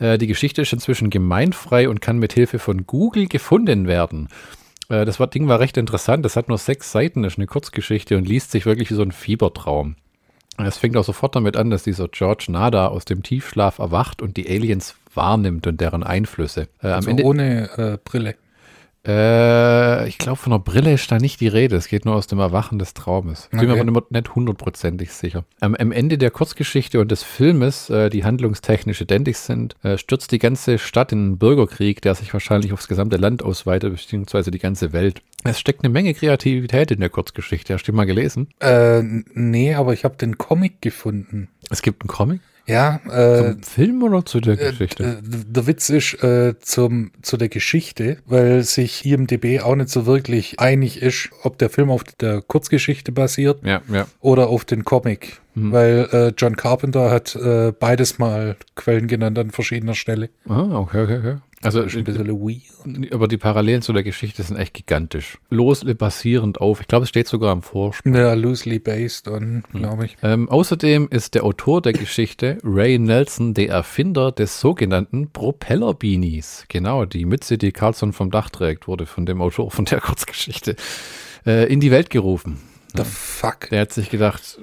[0.00, 4.28] Äh, die Geschichte ist inzwischen gemeinfrei und kann mit Hilfe von Google gefunden werden.
[4.88, 6.24] Äh, das Ding war recht interessant.
[6.24, 9.12] Das hat nur sechs Seiten, ist eine Kurzgeschichte und liest sich wirklich wie so ein
[9.12, 9.94] Fiebertraum.
[10.58, 14.36] Es fängt auch sofort damit an, dass dieser George Nada aus dem Tiefschlaf erwacht und
[14.36, 16.68] die Aliens wahrnimmt und deren Einflüsse.
[16.82, 18.34] Äh, also am Ende, ohne äh, Brille.
[19.06, 21.76] Äh, ich glaube, von einer Brille ist da nicht die Rede.
[21.76, 23.48] Es geht nur aus dem Erwachen des Traumes.
[23.50, 25.44] Ich bin mir aber nicht hundertprozentig sicher.
[25.62, 30.32] Ähm, am Ende der Kurzgeschichte und des Filmes, äh, die handlungstechnisch identisch sind, äh, stürzt
[30.32, 34.58] die ganze Stadt in einen Bürgerkrieg, der sich wahrscheinlich aufs gesamte Land ausweitet, beziehungsweise die
[34.58, 35.22] ganze Welt.
[35.44, 37.72] Es steckt eine Menge Kreativität in der Kurzgeschichte.
[37.72, 38.48] Hast du die mal gelesen?
[38.60, 41.48] Äh, nee, aber ich habe den Comic gefunden.
[41.70, 42.40] Es gibt einen Comic?
[42.66, 45.02] Ja, äh, zum Film oder zu der äh, Geschichte?
[45.02, 50.06] Äh, der Witz ist äh, zum, zu der Geschichte, weil sich IMDB auch nicht so
[50.06, 54.06] wirklich einig ist, ob der Film auf der Kurzgeschichte basiert ja, ja.
[54.20, 55.40] oder auf den Comic.
[55.54, 55.72] Mhm.
[55.72, 60.30] Weil äh, John Carpenter hat äh, beides mal Quellen genannt an verschiedener Stelle.
[60.48, 61.36] Ah, okay, okay, okay.
[61.62, 63.12] Also, ein bisschen weird.
[63.12, 65.38] aber die Parallelen zu der Geschichte sind echt gigantisch.
[65.50, 68.14] Losely basierend auf, ich glaube, es steht sogar am Vorspann.
[68.14, 70.16] Ja, loosely based on, glaube ich.
[70.22, 76.64] Ähm, außerdem ist der Autor der Geschichte, Ray Nelson, der Erfinder des sogenannten Propeller-Beanies.
[76.68, 80.76] Genau, die Mütze, die Carlson vom Dach trägt, wurde von dem Autor von der Kurzgeschichte
[81.44, 82.56] äh, in die Welt gerufen.
[82.94, 83.68] The fuck?
[83.68, 84.58] Der hat sich gedacht,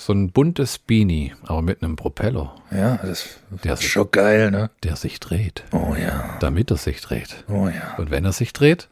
[0.00, 2.54] so ein buntes Beanie, aber mit einem Propeller.
[2.70, 4.70] Ja, das, das ist schon geil, ne?
[4.84, 5.64] Der sich dreht.
[5.72, 6.36] Oh ja.
[6.40, 7.44] Damit er sich dreht.
[7.48, 7.96] Oh ja.
[7.98, 8.88] Und wenn er sich dreht,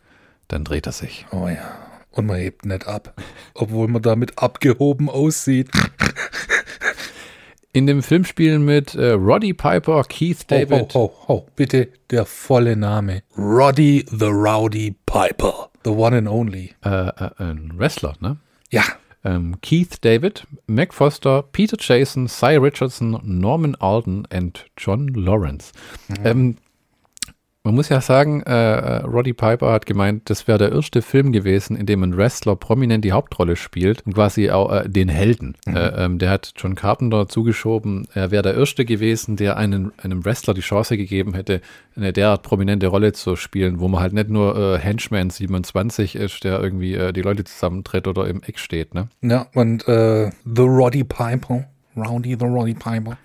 [0.49, 1.27] dann dreht er sich.
[1.31, 1.79] Oh ja.
[2.11, 3.15] Und man hebt nicht ab,
[3.55, 5.71] obwohl man damit abgehoben aussieht.
[7.73, 10.95] In dem Film spielen mit äh, Roddy Piper, Keith David.
[10.95, 13.23] Oh, oh, oh, bitte der volle Name.
[13.37, 15.69] Roddy the Rowdy Piper.
[15.85, 16.75] The one and only.
[16.83, 18.39] Äh, äh, ein Wrestler, ne?
[18.71, 18.83] Ja
[19.27, 25.73] ähm, Keith David, Mac Foster, Peter Jason, Cy Richardson, Norman Alden und John Lawrence.
[26.09, 26.17] Mhm.
[26.25, 26.57] Ähm,
[27.67, 31.33] man muss ja sagen, äh, äh, Roddy Piper hat gemeint, das wäre der erste Film
[31.33, 35.57] gewesen, in dem ein Wrestler prominent die Hauptrolle spielt und quasi auch äh, den Helden.
[35.67, 35.77] Mhm.
[35.77, 40.25] Äh, ähm, der hat John Carpenter zugeschoben, er wäre der erste gewesen, der einen, einem
[40.25, 41.61] Wrestler die Chance gegeben hätte,
[41.97, 46.45] eine derart prominente Rolle zu spielen, wo man halt nicht nur äh, Henchman 27 ist,
[46.45, 48.95] der irgendwie äh, die Leute zusammentritt oder im Eck steht.
[48.95, 49.09] Ne?
[49.23, 50.31] Ja, und The
[50.63, 51.65] Roddy Piper,
[51.97, 53.17] Rowdy the Roddy Piper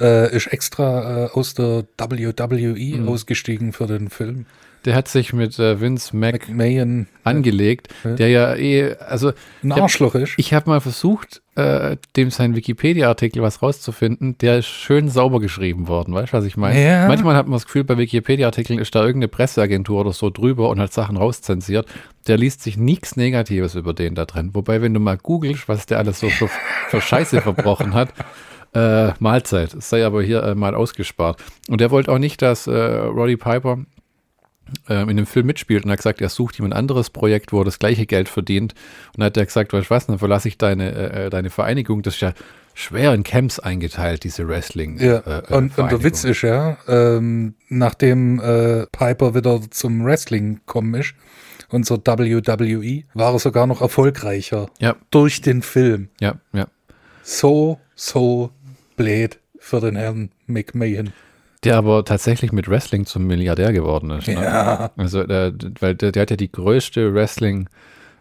[0.00, 3.08] äh, ist extra äh, aus der WWE mhm.
[3.08, 4.46] ausgestiegen für den Film.
[4.84, 8.14] Der hat sich mit äh, Vince Mac McMahon angelegt, ja.
[8.14, 9.32] der ja eh, also
[9.62, 10.34] ein Arschloch ist.
[10.38, 14.38] Ich habe mal versucht, äh, dem seinen Wikipedia-Artikel was rauszufinden.
[14.38, 16.82] Der ist schön sauber geschrieben worden, weißt du, was ich meine?
[16.82, 17.08] Ja.
[17.08, 20.80] Manchmal hat man das Gefühl, bei Wikipedia-Artikeln ist da irgendeine Presseagentur oder so drüber und
[20.80, 21.86] hat Sachen rauszensiert.
[22.26, 24.50] Der liest sich nichts Negatives über den da drin.
[24.54, 26.48] Wobei, wenn du mal googelst, was der alles so für,
[26.88, 28.14] für Scheiße verbrochen hat,
[28.74, 29.74] äh, Mahlzeit.
[29.74, 31.42] Es sei aber hier äh, mal ausgespart.
[31.68, 33.78] Und er wollte auch nicht, dass äh, Roddy Piper
[34.88, 37.60] ähm, in dem Film mitspielt und hat gesagt, er sucht ihm ein anderes Projekt, wo
[37.60, 38.74] er das gleiche Geld verdient.
[39.16, 42.02] Und hat er gesagt, weißt du was, dann verlasse ich deine, äh, äh, deine Vereinigung.
[42.02, 42.32] Das ist ja
[42.74, 44.98] schwer in Camps eingeteilt, diese Wrestling.
[44.98, 50.56] Ja, äh, und, und, der Witz ist ja, ähm, nachdem äh, Piper wieder zum Wrestling
[50.56, 51.14] gekommen ist,
[51.70, 54.68] und so WWE, war er sogar noch erfolgreicher.
[54.80, 54.96] Ja.
[55.10, 56.08] Durch den Film.
[56.20, 56.66] Ja, ja.
[57.22, 58.50] So, so
[59.02, 61.12] blöd für den Herrn McMahon.
[61.64, 64.28] Der aber tatsächlich mit Wrestling zum Milliardär geworden ist.
[64.28, 64.34] Ne?
[64.34, 64.90] Ja.
[64.96, 67.68] Also, der, weil der, der hat ja die größte Wrestling-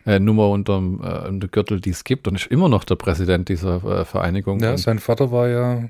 [0.06, 4.06] Nummer unterm äh, Gürtel, die es gibt und ist immer noch der Präsident dieser äh,
[4.06, 4.60] Vereinigung.
[4.60, 5.90] Ja, sein Vater war ja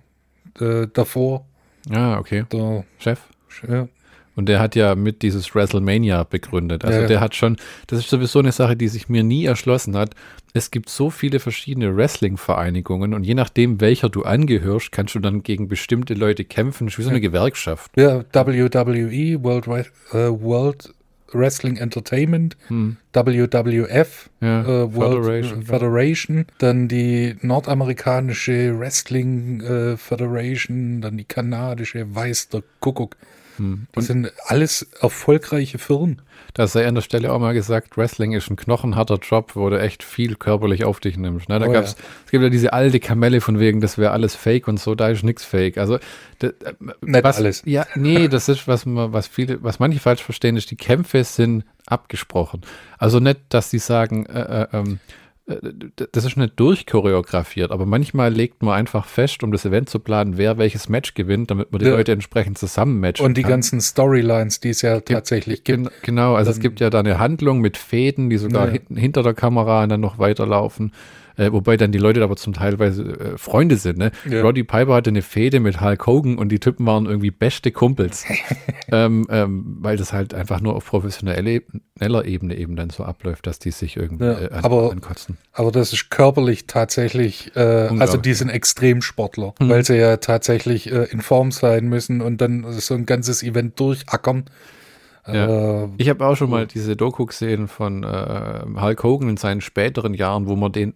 [0.59, 1.45] äh, davor.
[1.89, 2.43] Ja, okay.
[2.51, 3.19] Der Chef.
[3.65, 3.87] Ja.
[4.39, 6.85] Und der hat ja mit dieses WrestleMania begründet.
[6.85, 9.97] Also ja, der hat schon, das ist sowieso eine Sache, die sich mir nie erschlossen
[9.97, 10.15] hat.
[10.53, 15.43] Es gibt so viele verschiedene Wrestling-Vereinigungen und je nachdem, welcher du angehörst, kannst du dann
[15.43, 16.87] gegen bestimmte Leute kämpfen.
[16.87, 17.91] Das ist wie so eine Gewerkschaft.
[17.97, 19.67] Ja, WWE, World,
[20.13, 20.93] uh, World
[21.33, 22.95] Wrestling Entertainment, hm.
[23.11, 32.15] WWF, ja, äh, World Federation, Federation, dann die nordamerikanische Wrestling äh, Federation, dann die kanadische,
[32.15, 33.17] weiß der Kuckuck.
[33.59, 33.87] Hm.
[33.93, 36.21] Das sind alles erfolgreiche Firmen.
[36.53, 39.79] Da sei an der Stelle auch mal gesagt, Wrestling ist ein knochenharter Job, wo du
[39.79, 41.47] echt viel körperlich auf dich nimmst.
[41.47, 41.59] Ne?
[41.59, 42.05] Da oh, gab's, ja.
[42.25, 45.09] Es gibt ja diese alte Kamelle von wegen, das wäre alles fake und so, da
[45.09, 45.77] ist nichts fake.
[45.77, 45.99] Also
[46.39, 47.61] das, äh, Nicht was, alles.
[47.65, 51.23] Ja, nee, das ist, was man, was viele, was manche falsch verstehen, ist, die Kämpfe
[51.23, 52.61] sind abgesprochen.
[52.97, 54.97] Also nicht, dass die sagen, äh, äh, ähm, äh,
[56.11, 60.37] das ist nicht durchchoreografiert, aber manchmal legt man einfach fest, um das Event zu planen,
[60.37, 61.91] wer welches Match gewinnt, damit man die ja.
[61.91, 63.51] Leute entsprechend zusammen matchen Und die kann.
[63.51, 65.89] ganzen Storylines, die es ja tatsächlich gibt.
[66.03, 68.79] Genau, also es gibt ja da eine Handlung mit Fäden, die sogar ja.
[68.95, 70.93] hinter der Kamera dann noch weiterlaufen.
[71.39, 73.97] Äh, wobei dann die Leute aber zum teilweise äh, Freunde sind.
[73.97, 74.11] Ne?
[74.29, 74.41] Ja.
[74.41, 78.25] Roddy Piper hatte eine Fehde mit Hulk Hogan und die Typen waren irgendwie beste Kumpels.
[78.91, 83.57] ähm, ähm, weil das halt einfach nur auf professioneller Ebene eben dann so abläuft, dass
[83.57, 85.37] die sich irgendwie ja, äh, an, aber, ankotzen.
[85.53, 87.59] Aber das ist körperlich tatsächlich, äh,
[87.99, 89.69] also die sind Extremsportler, mhm.
[89.69, 93.79] weil sie ja tatsächlich äh, in Form sein müssen und dann so ein ganzes Event
[93.79, 94.45] durchackern.
[95.25, 95.83] Ja.
[95.83, 99.61] Äh, ich habe auch schon mal diese Doku gesehen von äh, Hulk Hogan in seinen
[99.61, 100.95] späteren Jahren, wo man den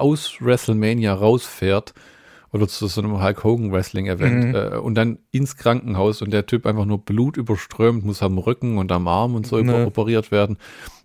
[0.00, 1.94] aus WrestleMania rausfährt
[2.52, 4.54] oder zu so einem Hulk Hogan Wrestling Event mhm.
[4.54, 8.78] äh, und dann ins Krankenhaus und der Typ einfach nur Blut überströmt, muss am Rücken
[8.78, 9.86] und am Arm und so ne.
[9.86, 10.58] operiert werden.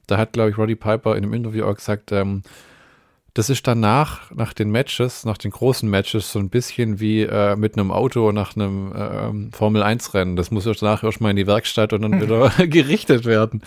[0.05, 2.43] Da hat, glaube ich, Roddy Piper in einem Interview auch gesagt, ähm,
[3.33, 7.55] das ist danach, nach den Matches, nach den großen Matches, so ein bisschen wie äh,
[7.55, 8.91] mit einem Auto nach einem
[9.51, 10.35] äh, Formel-1-Rennen.
[10.35, 13.61] Das muss danach erstmal in die Werkstatt und dann wieder gerichtet werden.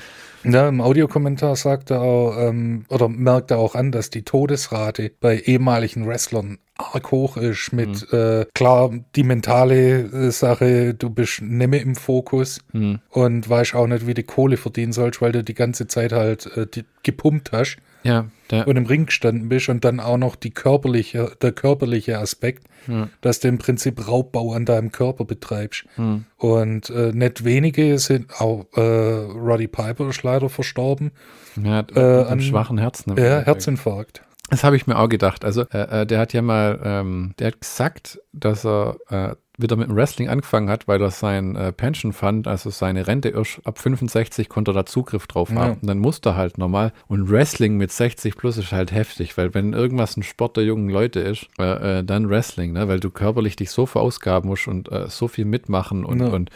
[0.45, 5.13] Ja, im Audiokommentar sagt er auch, ähm, oder merkt er auch an, dass die Todesrate
[5.21, 8.19] bei ehemaligen Wrestlern arg hoch ist mit, mhm.
[8.19, 13.01] äh, klar, die mentale äh, Sache, du bist nimmer im Fokus mhm.
[13.11, 16.47] und weißt auch nicht, wie du Kohle verdienen sollst, weil du die ganze Zeit halt
[16.57, 17.77] äh, die, gepumpt hast.
[18.03, 18.27] Ja.
[18.51, 22.67] Der und im Ring gestanden bist und dann auch noch die körperliche, der körperliche Aspekt,
[22.87, 23.09] ja.
[23.21, 25.85] dass du im Prinzip Raubbau an deinem Körper betreibst.
[25.97, 26.25] Mhm.
[26.37, 31.13] Und äh, nicht wenige sind auch äh, Roddy Piper ist leider verstorben.
[31.63, 33.17] Ja, äh, an schwachen Herzen.
[33.17, 34.23] Ja, Herzinfarkt.
[34.51, 35.47] Das habe ich mir auch gedacht.
[35.47, 39.77] Also, äh, äh, der hat ja mal, ähm, der hat gesagt, dass er äh, wieder
[39.77, 43.33] mit dem Wrestling angefangen hat, weil er sein äh, Pension Fund, also seine Rente
[43.65, 45.57] ab 65 konnte er da Zugriff drauf haben.
[45.57, 45.79] Ja.
[45.81, 46.93] Und dann musste er halt normal.
[47.07, 50.91] Und Wrestling mit 60 plus ist halt heftig, weil wenn irgendwas ein Sport der jungen
[50.91, 52.89] Leute ist, äh, äh, dann Wrestling, ne?
[52.89, 56.27] weil du körperlich dich so verausgaben musst und äh, so viel mitmachen und, ja.
[56.29, 56.51] und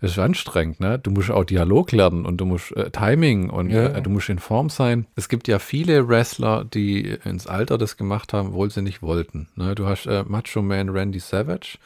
[0.00, 0.98] es ist anstrengend, ne?
[0.98, 3.88] Du musst auch Dialog lernen und du musst äh, Timing und ja.
[3.88, 5.06] äh, du musst in Form sein.
[5.16, 9.48] Es gibt ja viele Wrestler, die ins Alter das gemacht haben, obwohl sie nicht wollten.
[9.56, 9.74] Ne?
[9.74, 11.78] Du hast äh, Macho Man Randy Savage,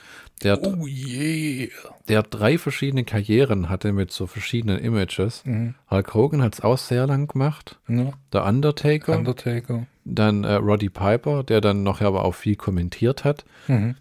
[0.42, 1.68] der, oh yeah.
[2.08, 5.42] der drei verschiedene Karrieren hatte mit so verschiedenen Images.
[5.44, 5.74] Mhm.
[5.90, 7.78] Hulk Hogan hat es auch sehr lang gemacht.
[7.88, 8.12] Ja.
[8.32, 9.16] Der Undertaker.
[9.16, 9.86] Undertaker.
[10.04, 13.44] Dann äh, Roddy Piper, der dann nachher aber auch viel kommentiert hat.
[13.68, 13.94] Mhm.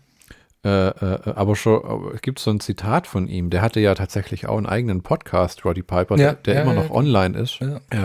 [0.63, 4.47] Äh, äh, aber schon, es gibt so ein Zitat von ihm, der hatte ja tatsächlich
[4.47, 7.59] auch einen eigenen Podcast, Roddy Piper, ja, der, der ja, immer noch online ist,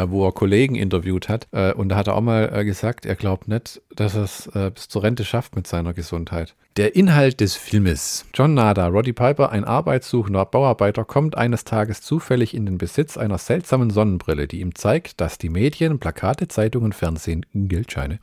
[0.06, 1.48] wo er Kollegen interviewt hat.
[1.52, 4.46] Äh, und da hat er auch mal äh, gesagt, er glaubt nicht, dass er es
[4.54, 6.54] äh, bis zur Rente schafft mit seiner Gesundheit.
[6.76, 8.26] Der Inhalt des Filmes.
[8.34, 13.38] John Nada, Roddy Piper, ein arbeitssuchender Bauarbeiter, kommt eines Tages zufällig in den Besitz einer
[13.38, 18.18] seltsamen Sonnenbrille, die ihm zeigt, dass die Medien, Plakate, Zeitungen, Fernsehen, Geldscheine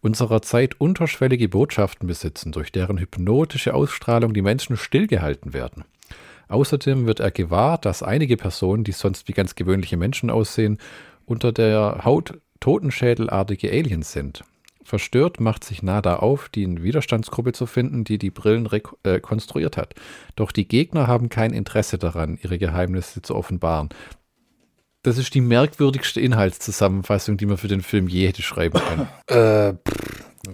[0.00, 5.84] unserer Zeit unterschwellige Botschaften besitzen, durch deren hypnotische Ausstrahlung die Menschen stillgehalten werden.
[6.48, 10.78] Außerdem wird er gewahr, dass einige Personen, die sonst wie ganz gewöhnliche Menschen aussehen,
[11.24, 14.44] unter der Haut totenschädelartige Aliens sind.
[14.86, 18.68] Verstört macht sich Nada auf, die Widerstandsgruppe zu finden, die die Brillen
[19.02, 19.94] äh, konstruiert hat.
[20.36, 23.88] Doch die Gegner haben kein Interesse daran, ihre Geheimnisse zu offenbaren.
[25.02, 29.08] Das ist die merkwürdigste Inhaltszusammenfassung, die man für den Film je hätte schreiben können.
[29.26, 29.74] Äh,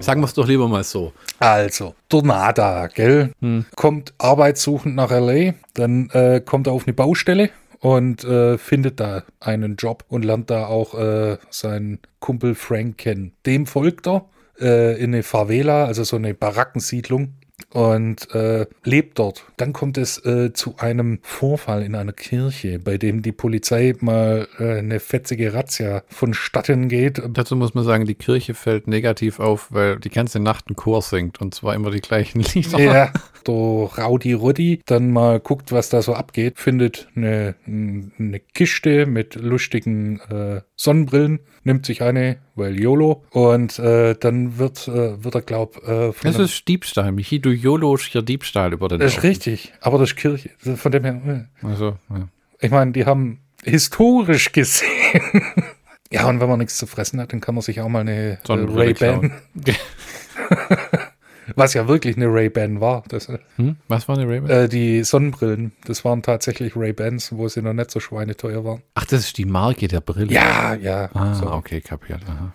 [0.00, 1.12] Sagen wir es doch lieber mal so.
[1.38, 3.32] Also, Tornada, gell?
[3.40, 3.66] Hm.
[3.76, 7.50] Kommt arbeitssuchend nach L.A., dann äh, kommt er auf eine Baustelle
[7.82, 13.32] und äh, findet da einen Job und lernt da auch äh, seinen Kumpel Frank kennen.
[13.44, 14.26] Dem folgt er
[14.60, 17.34] äh, in eine Favela, also so eine Barackensiedlung
[17.70, 19.44] und äh, lebt dort.
[19.56, 24.48] Dann kommt es äh, zu einem Vorfall in einer Kirche, bei dem die Polizei mal
[24.58, 27.22] äh, eine fetzige Razzia vonstatten geht.
[27.30, 31.02] Dazu muss man sagen, die Kirche fällt negativ auf, weil die ganze Nacht ein Chor
[31.02, 32.80] singt und zwar immer die gleichen Lieder.
[32.80, 33.12] Ja,
[33.46, 39.34] der Raudi Ruddy dann mal guckt, was da so abgeht, findet eine, eine Kiste mit
[39.34, 45.42] lustigen äh, Sonnenbrillen, nimmt sich eine, weil YOLO und äh, dann wird, äh, wird er,
[45.42, 49.72] glaub, äh, Das ist Diebstahl, Michi, du YOLO hier Diebstahl über den Das ist richtig,
[49.80, 51.48] aber das ist Kirche, von dem her.
[51.62, 51.66] Äh.
[51.66, 52.28] Also, ja.
[52.60, 54.90] Ich meine, die haben historisch gesehen
[56.10, 58.38] ja, und wenn man nichts zu fressen hat, dann kann man sich auch mal eine
[58.38, 59.32] äh, Ray-Ban
[61.56, 63.04] Was ja wirklich eine Ray-Ban war.
[63.08, 63.76] Das, äh, hm?
[63.88, 64.50] Was war eine Ray-Ban?
[64.50, 65.72] Äh, die Sonnenbrillen.
[65.84, 68.82] Das waren tatsächlich Ray-Bans, wo sie noch nicht so schweineteuer waren.
[68.94, 70.32] Ach, das ist die Marke der Brille?
[70.32, 71.10] Ja, ja.
[71.14, 71.50] Ah, so.
[71.50, 72.22] okay, kapiert.
[72.26, 72.54] Aha.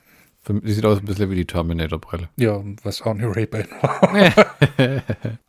[0.50, 2.30] Die sieht aus ein bisschen wie die Terminator-Brille.
[2.38, 4.42] Ja, was auch eine Ray-Ban war.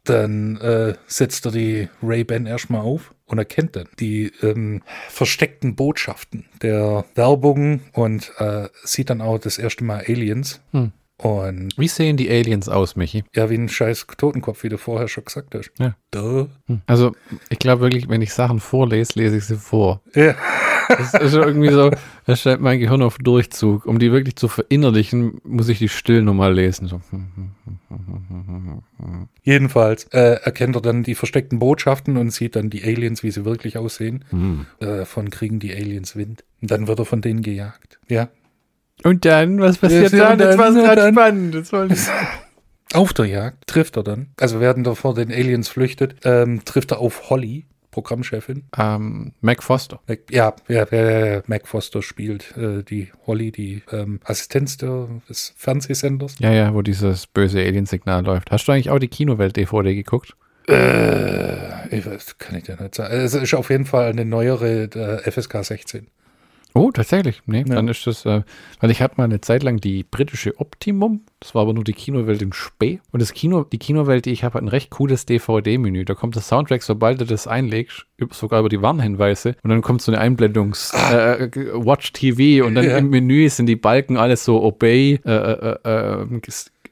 [0.05, 6.47] dann äh, setzt er die Ray-Ban erstmal auf und erkennt dann die ähm, versteckten Botschaften
[6.63, 10.61] der Werbung und äh, sieht dann auch das erste Mal Aliens.
[10.73, 10.93] Hm.
[11.21, 13.25] Und wie sehen die Aliens aus, Michi?
[13.35, 15.73] Ja, wie ein scheiß Totenkopf, wie du vorher schon gesagt hast.
[15.79, 15.97] Ja.
[16.13, 16.47] Duh.
[16.67, 16.81] Hm.
[16.87, 17.13] Also,
[17.51, 20.01] ich glaube wirklich, wenn ich Sachen vorlese, lese ich sie vor.
[20.15, 20.37] Ja.
[20.89, 21.91] Das ist irgendwie so,
[22.25, 23.85] das stellt mein Gehirn auf Durchzug.
[23.85, 26.89] Um die wirklich zu verinnerlichen, muss ich die still nochmal lesen.
[26.89, 27.01] So.
[29.43, 33.45] Jedenfalls äh, erkennt er dann die versteckten Botschaften und sieht dann die Aliens, wie sie
[33.45, 34.25] wirklich aussehen.
[34.31, 34.67] Mhm.
[34.81, 36.45] Äh, von kriegen die Aliens Wind.
[36.63, 37.99] Und dann wird er von denen gejagt.
[38.09, 38.29] Ja,
[39.05, 40.39] und dann, was passiert ja, dann?
[40.39, 41.55] Jetzt war es gerade spannend.
[41.55, 41.89] Das war
[42.95, 46.93] auf der Jagd trifft er dann, also während er vor den Aliens flüchtet, ähm, trifft
[46.93, 48.65] er auf Holly, Programmchefin.
[48.79, 50.01] Ähm, Mac Foster.
[50.07, 56.37] Mac, ja, ja, ja, Mac Foster spielt äh, die Holly, die ähm, Assistenz des Fernsehsenders.
[56.39, 58.51] Ja, ja, wo dieses böse Aliensignal läuft.
[58.51, 60.35] Hast du eigentlich auch die Kinowelt-DVD geguckt?
[60.69, 63.15] Äh, ich weiß, kann ich dir nicht sagen.
[63.15, 66.07] Es ist auf jeden Fall eine neuere äh, FSK 16.
[66.79, 67.43] Oh, tatsächlich.
[67.47, 67.75] Nee, ja.
[67.75, 68.43] dann ist das, äh,
[68.81, 71.93] weil ich hatte mal eine Zeit lang die britische Optimum, das war aber nur die
[71.93, 73.01] Kinowelt im Spee.
[73.11, 76.05] Und das Kino, die Kinowelt, die ich habe, hat ein recht cooles DVD-Menü.
[76.05, 79.57] Da kommt das Soundtrack, sobald du das einlegst, sogar über die Warnhinweise.
[79.63, 81.35] Und dann kommt so eine Einblendungs ah.
[81.35, 82.99] äh, Watch TV und dann ja.
[82.99, 86.41] im Menü sind die Balken alles so Obey, äh, äh, äh, äh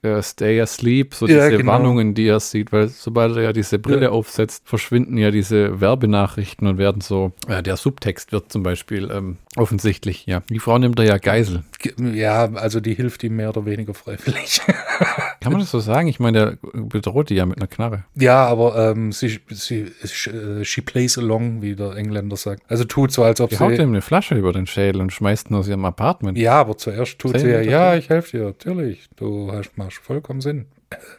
[0.07, 1.73] äh, Stay Asleep, so ja, diese genau.
[1.73, 4.11] Warnungen, die er sieht, weil sobald er ja diese Brille ja.
[4.11, 9.39] aufsetzt, verschwinden ja diese Werbenachrichten und werden so, ja, der Subtext wird zum Beispiel ähm,
[9.57, 10.43] offensichtlich, ja.
[10.51, 11.65] Die Frau nimmt er ja Geisel.
[11.99, 14.61] Ja, also die hilft ihm mehr oder weniger freiwillig.
[15.41, 16.09] Kann man das so sagen?
[16.09, 18.05] Ich meine, der bedroht die ja mit einer Knarre.
[18.15, 22.63] Ja, aber ähm, sie, sie, äh, she plays along, wie der Engländer sagt.
[22.69, 23.65] Also tut so, als ob die sie...
[23.65, 26.39] haut ihm eine Flasche über den Schädel und schmeißt ihn aus ihrem Apartment.
[26.39, 29.09] Ja, aber zuerst tut sie ja, ja, ich helfe dir, natürlich.
[29.17, 30.67] Du hast, machst vollkommen Sinn.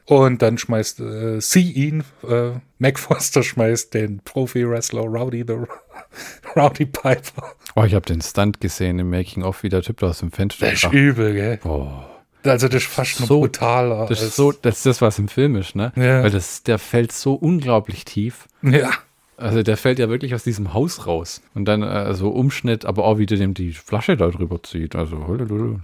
[0.06, 5.58] Und dann schmeißt äh, sie ihn, äh, Mac Foster schmeißt den Profi-Wrestler Rowdy the
[6.56, 7.52] Rowdy Piper.
[7.76, 10.70] Oh, ich habe den Stunt gesehen im Making-of, wie der Typ da aus dem Fenster
[10.70, 11.60] Das ist übel, gell?
[11.64, 11.90] Oh.
[12.44, 14.06] Also das ist fast noch so, brutaler.
[14.08, 15.92] Das ist, so, das ist das, was im Film ist, ne?
[15.96, 16.24] Ja.
[16.24, 18.48] Weil das, der fällt so unglaublich tief.
[18.62, 18.92] Ja.
[19.36, 21.42] Also der fällt ja wirklich aus diesem Haus raus.
[21.54, 24.96] Und dann äh, so Umschnitt, aber auch wie der dem die Flasche da drüber zieht.
[24.96, 25.18] Also,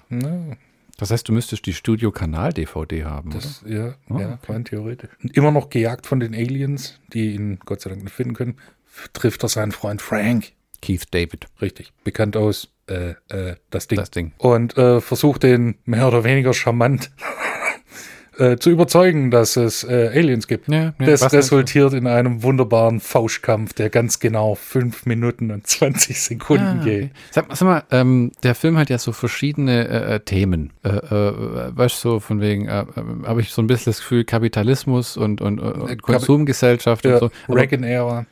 [0.09, 0.57] ja.
[0.97, 3.73] Das heißt, du müsstest die Studio-Kanal-DVD haben, das, oder?
[3.73, 4.51] Ja, oh, ja, okay.
[4.51, 5.09] rein theoretisch.
[5.33, 8.57] Immer noch gejagt von den Aliens, die ihn Gott sei Dank nicht finden können,
[9.13, 10.51] trifft er seinen Freund Frank.
[10.81, 11.47] Keith David.
[11.61, 11.93] Richtig.
[12.03, 13.97] Bekannt aus äh, äh, das Ding.
[13.97, 14.33] Das Ding.
[14.37, 17.11] Und äh, versucht den mehr oder weniger charmant
[18.37, 20.67] äh, zu überzeugen, dass es äh, Aliens gibt.
[20.67, 26.19] Ja, ja, das resultiert in einem wunderbaren Fauschkampf, der ganz genau fünf Minuten und 20
[26.19, 27.11] Sekunden ah, geht.
[27.31, 30.71] Sag, sag, mal, ähm, der Film hat ja so verschiedene äh, äh Themen.
[30.83, 35.41] Äh, weißt du, so von wegen, habe ich so ein bisschen das Gefühl, Kapitalismus und,
[35.41, 37.53] und, und Konsumgesellschaft ja, und so.
[37.53, 38.25] Reagan-Ära.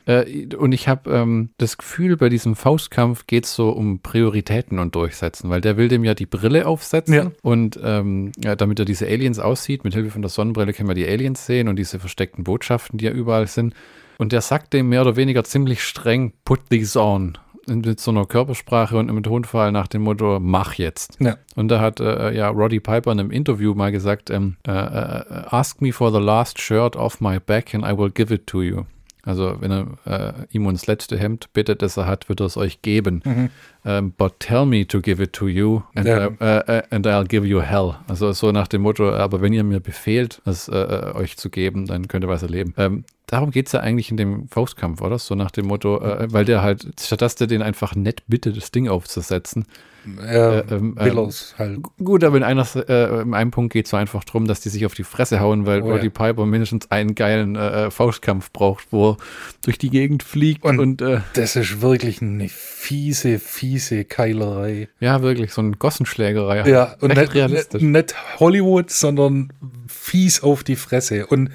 [0.58, 4.96] und ich habe ähm, das Gefühl, bei diesem Faustkampf geht es so um Prioritäten und
[4.96, 9.40] Durchsetzen, weil der will dem ja die Brille aufsetzen und ähm, damit er diese Aliens
[9.40, 12.46] aussieht, mit mit Hilfe von der Sonnenbrille können wir die Aliens sehen und diese versteckten
[12.46, 13.74] Botschaften, die ja überall sind.
[14.18, 17.38] Und der sagt dem mehr oder weniger ziemlich streng, put these on.
[17.68, 21.18] Mit so einer Körpersprache und einem Tonfall nach dem Motto, mach jetzt.
[21.20, 21.38] Ja.
[21.56, 25.24] Und da hat äh, ja Roddy Piper in einem Interview mal gesagt, ähm, äh, äh,
[25.50, 28.64] ask me for the last shirt off my back and I will give it to
[28.64, 28.86] you.
[29.24, 32.58] Also wenn er äh, ihm uns letzte Hemd bittet, das er hat, wird er es
[32.58, 33.22] euch geben.
[33.24, 33.50] Mhm.
[33.84, 36.28] Um, ähm, but tell me to give it to you and, ja.
[36.28, 37.96] uh, uh, and I'll give you hell.
[38.08, 41.88] Also so nach dem Motto, aber wenn ihr mir befehlt, es uh, euch zu geben,
[41.88, 42.76] dann könnt ihr was erleben.
[42.78, 45.18] Ähm, darum geht es ja eigentlich in dem Faustkampf, oder?
[45.18, 48.56] So nach dem Motto, äh, weil der halt, statt dass der den einfach nett bittet,
[48.58, 49.66] das Ding aufzusetzen,
[50.06, 51.80] äh, ähm, Willows halt.
[52.04, 54.70] Gut, aber in, einer, äh, in einem Punkt geht es so einfach darum, dass die
[54.70, 56.10] sich auf die Fresse hauen, weil oh, Roddy ja.
[56.10, 59.18] Piper mindestens einen geilen äh, äh, Faustkampf braucht, wo er
[59.64, 60.64] durch die Gegend fliegt.
[60.64, 64.90] Und, und äh, das ist wirklich eine fiese, fiese Keilerei.
[65.00, 66.70] Ja, wirklich, so eine Gossenschlägerei.
[66.70, 67.82] Ja, und nicht, realistisch.
[67.82, 69.54] nicht Hollywood, sondern
[69.88, 71.28] fies auf die Fresse.
[71.28, 71.52] Und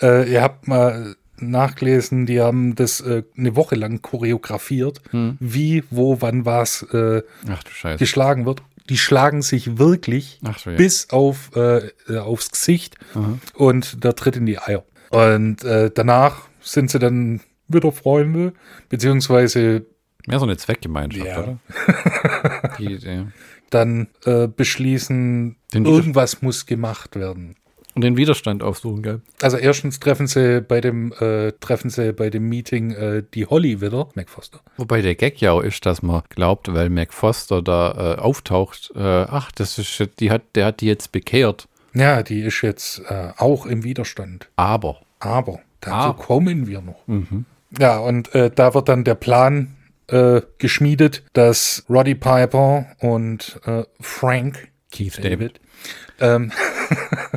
[0.00, 5.36] äh, ihr habt mal nachgelesen, die haben das äh, eine Woche lang choreografiert, hm.
[5.40, 7.22] wie, wo, wann was äh,
[7.98, 8.62] geschlagen wird.
[8.88, 10.76] Die schlagen sich wirklich so, ja.
[10.76, 13.38] bis auf, äh, aufs Gesicht Aha.
[13.54, 14.84] und der tritt in die Eier.
[15.10, 18.52] Und äh, danach sind sie dann wieder Freunde,
[18.88, 19.86] beziehungsweise
[20.26, 21.38] Mehr so eine Zweckgemeinschaft, ja.
[21.38, 21.58] oder?
[22.78, 23.26] die Idee.
[23.70, 27.56] Dann äh, beschließen, irgendwas muss gemacht werden.
[27.94, 29.20] Und den Widerstand aufsuchen, gell?
[29.42, 33.80] Also erstens treffen sie bei dem, äh, treffen sie bei dem Meeting äh, die Holly
[33.80, 34.60] wieder, Mac Foster.
[34.76, 38.92] Wobei der Gag ja auch ist, dass man glaubt, weil Mac Foster da äh, auftaucht,
[38.94, 41.66] äh, ach, das ist, die hat, der hat die jetzt bekehrt.
[41.92, 44.48] Ja, die ist jetzt äh, auch im Widerstand.
[44.54, 45.00] Aber.
[45.18, 46.22] Aber, dazu Aber.
[46.22, 47.06] kommen wir noch.
[47.08, 47.44] Mhm.
[47.76, 49.76] Ja, und äh, da wird dann der Plan
[50.58, 53.60] geschmiedet, dass Roddy Piper und
[54.00, 55.60] Frank Keith David, David
[56.20, 56.52] ähm,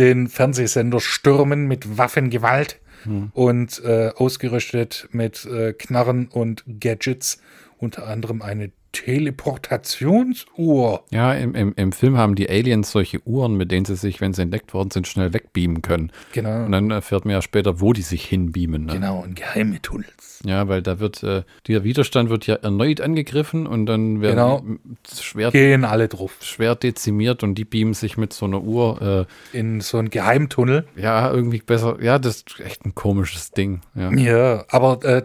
[0.00, 3.30] den Fernsehsender stürmen mit Waffengewalt hm.
[3.34, 7.40] und äh, ausgerüstet mit äh, Knarren und Gadgets,
[7.78, 11.04] unter anderem eine Teleportationsuhr.
[11.10, 14.32] Ja, im, im, im Film haben die Aliens solche Uhren, mit denen sie sich, wenn
[14.32, 16.10] sie entdeckt worden sind, schnell wegbeamen können.
[16.32, 16.64] Genau.
[16.64, 18.86] Und dann erfährt man ja später, wo die sich hinbeamen.
[18.86, 18.94] Ne?
[18.94, 20.40] Genau, in geheime Tunnels.
[20.44, 24.64] Ja, weil da wird, äh, der Widerstand wird ja erneut angegriffen und dann werden genau.
[25.12, 26.36] schwer, Gehen alle drauf.
[26.40, 29.26] schwer dezimiert und die beamen sich mit so einer Uhr.
[29.52, 30.86] Äh, in so einen Geheimtunnel.
[30.96, 31.98] Ja, irgendwie besser.
[32.00, 33.82] Ja, das ist echt ein komisches Ding.
[33.94, 35.22] Ja, ja aber äh,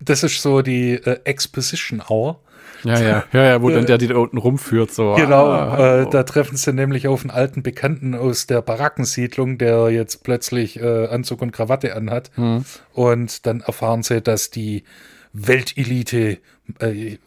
[0.00, 2.40] das ist so die äh, Exposition Hour.
[2.84, 4.92] Ja, ja, ja, ja, wo dann der die da unten rumführt.
[4.92, 5.14] So.
[5.14, 9.90] Genau, ah, äh, da treffen sie nämlich auf einen alten Bekannten aus der Barackensiedlung, der
[9.90, 12.30] jetzt plötzlich äh, Anzug und Krawatte anhat.
[12.34, 12.64] Hm.
[12.92, 14.84] Und dann erfahren sie, dass die
[15.32, 16.38] Weltelite,
[16.78, 17.18] äh,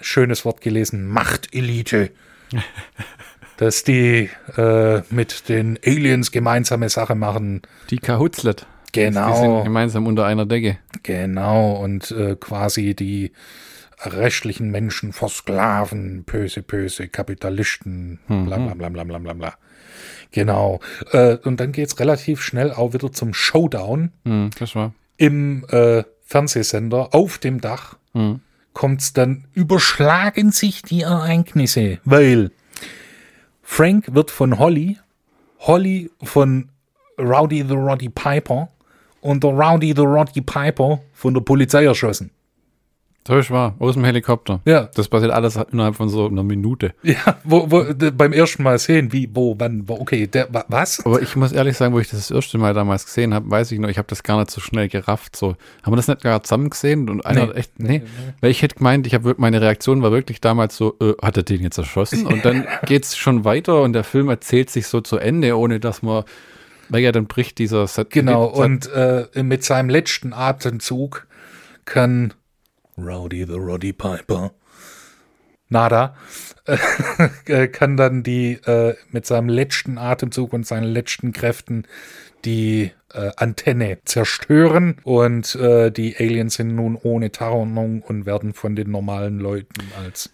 [0.00, 2.10] schönes Wort gelesen, Machtelite,
[3.56, 7.62] dass die äh, mit den Aliens gemeinsame Sache machen.
[7.90, 8.66] Die Kahutzlet.
[8.94, 9.32] Genau.
[9.32, 10.78] Die sind gemeinsam unter einer Decke.
[11.02, 13.32] Genau, und äh, quasi die
[14.06, 19.54] rechtlichen Menschen vor Sklaven, böse, böse Kapitalisten, bla bla bla bla bla bla bla.
[20.30, 20.80] Genau.
[21.12, 24.10] Äh, und dann geht es relativ schnell auch wieder zum Showdown.
[24.24, 24.92] Hm, das war.
[25.16, 28.40] Im äh, Fernsehsender auf dem Dach hm.
[28.72, 32.50] kommt es dann, überschlagen sich die Ereignisse, weil
[33.62, 34.98] Frank wird von Holly,
[35.60, 36.70] Holly von
[37.18, 38.68] Rowdy the Roddy Piper
[39.20, 42.30] und der Rowdy the Roddy Piper von der Polizei erschossen.
[43.26, 44.60] So ist wahr, aus dem Helikopter.
[44.66, 44.90] Ja.
[44.94, 46.92] Das passiert alles innerhalb von so einer Minute.
[47.02, 51.04] Ja, wo, wo, beim ersten Mal sehen, wie, wo, wann, wo, okay, der, was?
[51.06, 53.72] Aber ich muss ehrlich sagen, wo ich das, das erste Mal damals gesehen habe, weiß
[53.72, 55.36] ich noch, ich habe das gar nicht so schnell gerafft.
[55.36, 57.08] So, haben wir das nicht gar zusammen gesehen?
[57.08, 58.02] Und einer nee, hat echt, nee, nee,
[58.42, 61.44] Weil ich hätte gemeint, ich habe meine Reaktion war wirklich damals so, äh, hat er
[61.44, 62.26] den jetzt erschossen?
[62.26, 66.02] Und dann geht's schon weiter und der Film erzählt sich so zu Ende, ohne dass
[66.02, 66.24] man,
[66.90, 68.10] weil ja, dann bricht dieser Set.
[68.10, 71.26] Genau, und äh, mit seinem letzten Atemzug
[71.86, 72.34] kann
[72.98, 74.52] Rowdy the Roddy Piper,
[75.68, 76.16] nada,
[77.46, 81.86] äh, kann dann die äh, mit seinem letzten Atemzug und seinen letzten Kräften
[82.44, 88.76] die äh, Antenne zerstören und äh, die Aliens sind nun ohne Tarnung und werden von
[88.76, 90.30] den normalen Leuten als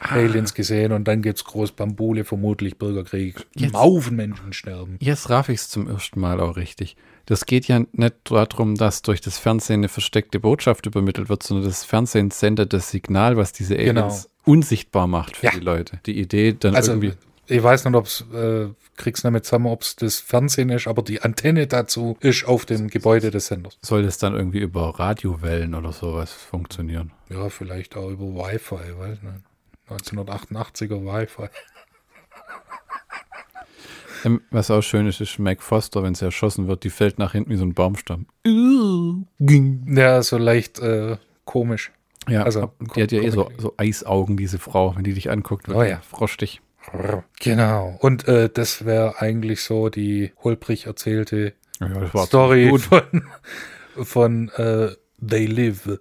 [0.00, 0.14] ah.
[0.14, 3.46] Aliens gesehen und dann gibt es Großbambule, vermutlich Bürgerkrieg.
[3.54, 4.96] Jetzt, Haufen Menschen sterben.
[5.00, 6.96] Jetzt raff ich es zum ersten Mal auch richtig
[7.26, 11.66] das geht ja nicht darum, dass durch das Fernsehen eine versteckte Botschaft übermittelt wird, sondern
[11.66, 14.02] das Fernsehen sendet das Signal, was diese genau.
[14.02, 14.56] Aliens genau.
[14.56, 15.52] unsichtbar macht für ja.
[15.52, 16.00] die Leute.
[16.06, 17.12] Die Idee dann also, irgendwie.
[17.46, 21.02] Ich weiß nicht, ob es, äh, kriegst nicht zusammen, ob es das Fernsehen ist, aber
[21.02, 23.78] die Antenne dazu ist auf dem Gebäude des Senders.
[23.82, 27.12] Soll das dann irgendwie über Radiowellen oder sowas funktionieren?
[27.28, 29.44] Ja, vielleicht auch über Wi-Fi, weiß nicht.
[29.90, 31.48] 1988er Wi-Fi.
[34.24, 37.32] Ähm, was auch schön ist, ist Mac Foster, wenn sie erschossen wird, die fällt nach
[37.32, 38.26] hinten wie so ein Baumstamm.
[39.86, 41.92] Ja, so leicht äh, komisch.
[42.28, 45.68] Ja, also, die hat ja eh so, so, Eisaugen, diese Frau, wenn die dich anguckt,
[45.68, 46.00] wird oh, ja.
[46.08, 46.60] frostig.
[47.40, 47.96] Genau.
[48.00, 53.24] Und äh, das wäre eigentlich so die holprig erzählte ja, Story von,
[54.02, 54.90] von äh,
[55.24, 55.98] They Live.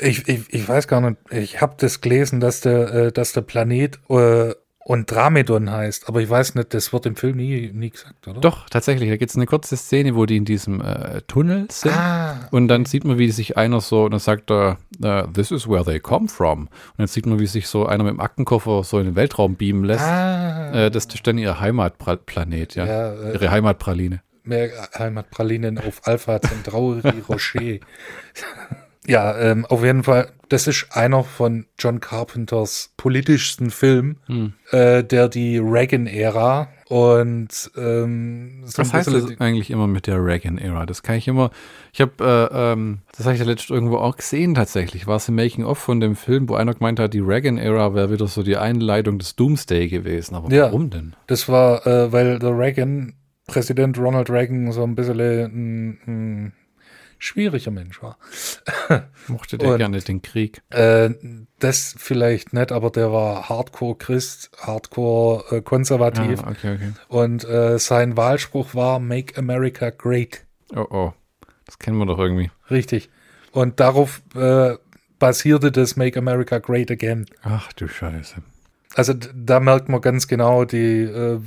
[0.00, 3.42] Ich, ich, ich weiß gar nicht, ich habe das gelesen, dass der, äh, dass der
[3.42, 4.54] Planet äh,
[4.84, 6.08] und Dramedon heißt.
[6.08, 8.40] Aber ich weiß nicht, das wird im Film nie, nie gesagt, oder?
[8.40, 9.08] Doch, tatsächlich.
[9.08, 11.94] Da gibt es eine kurze Szene, wo die in diesem äh, Tunnel sind.
[11.94, 15.50] Ah, und dann sieht man, wie sich einer so, und dann sagt er, uh, this
[15.50, 16.64] is where they come from.
[16.64, 19.56] Und dann sieht man, wie sich so einer mit dem Aktenkoffer so in den Weltraum
[19.56, 20.04] beamen lässt.
[20.04, 22.84] Ah, äh, das ist dann ihr Heimatplanet, ja.
[22.84, 24.20] ja äh, Ihre Heimatpraline.
[24.42, 24.68] Mehr
[24.98, 27.78] Heimatpralinen auf Alpha Centauri Rocher.
[29.06, 34.54] Ja, ähm, auf jeden Fall, das ist einer von John Carpenters politischsten Filmen, hm.
[34.70, 40.86] äh, der die Reagan-Ära und ähm, so Was heißt das eigentlich immer mit der Reagan-Ära?
[40.86, 41.50] Das kann ich immer,
[41.92, 45.28] ich habe, äh, ähm, das habe ich ja letztens irgendwo auch gesehen tatsächlich, war es
[45.28, 48.56] im Making-of von dem Film, wo einer gemeint hat, die Reagan-Ära wäre wieder so die
[48.56, 50.34] Einleitung des Doomsday gewesen.
[50.34, 51.14] Aber ja, warum denn?
[51.26, 53.14] Das war, äh, weil der Reagan,
[53.46, 56.52] Präsident Ronald Reagan so ein bisschen ein, ein
[57.24, 58.18] schwieriger Mensch war.
[59.28, 60.62] Mochte der und, gerne den Krieg?
[60.70, 61.10] Äh,
[61.58, 66.42] das vielleicht nicht, aber der war Hardcore-Christ, Hardcore-konservativ.
[66.42, 66.92] Ah, okay, okay.
[67.08, 70.44] Und äh, sein Wahlspruch war Make America Great.
[70.74, 71.12] Oh oh,
[71.66, 72.50] das kennen wir doch irgendwie.
[72.70, 73.10] Richtig.
[73.52, 74.74] Und darauf äh,
[75.18, 77.26] basierte das Make America Great Again.
[77.42, 78.42] Ach du Scheiße.
[78.96, 81.40] Also da merkt man ganz genau die äh,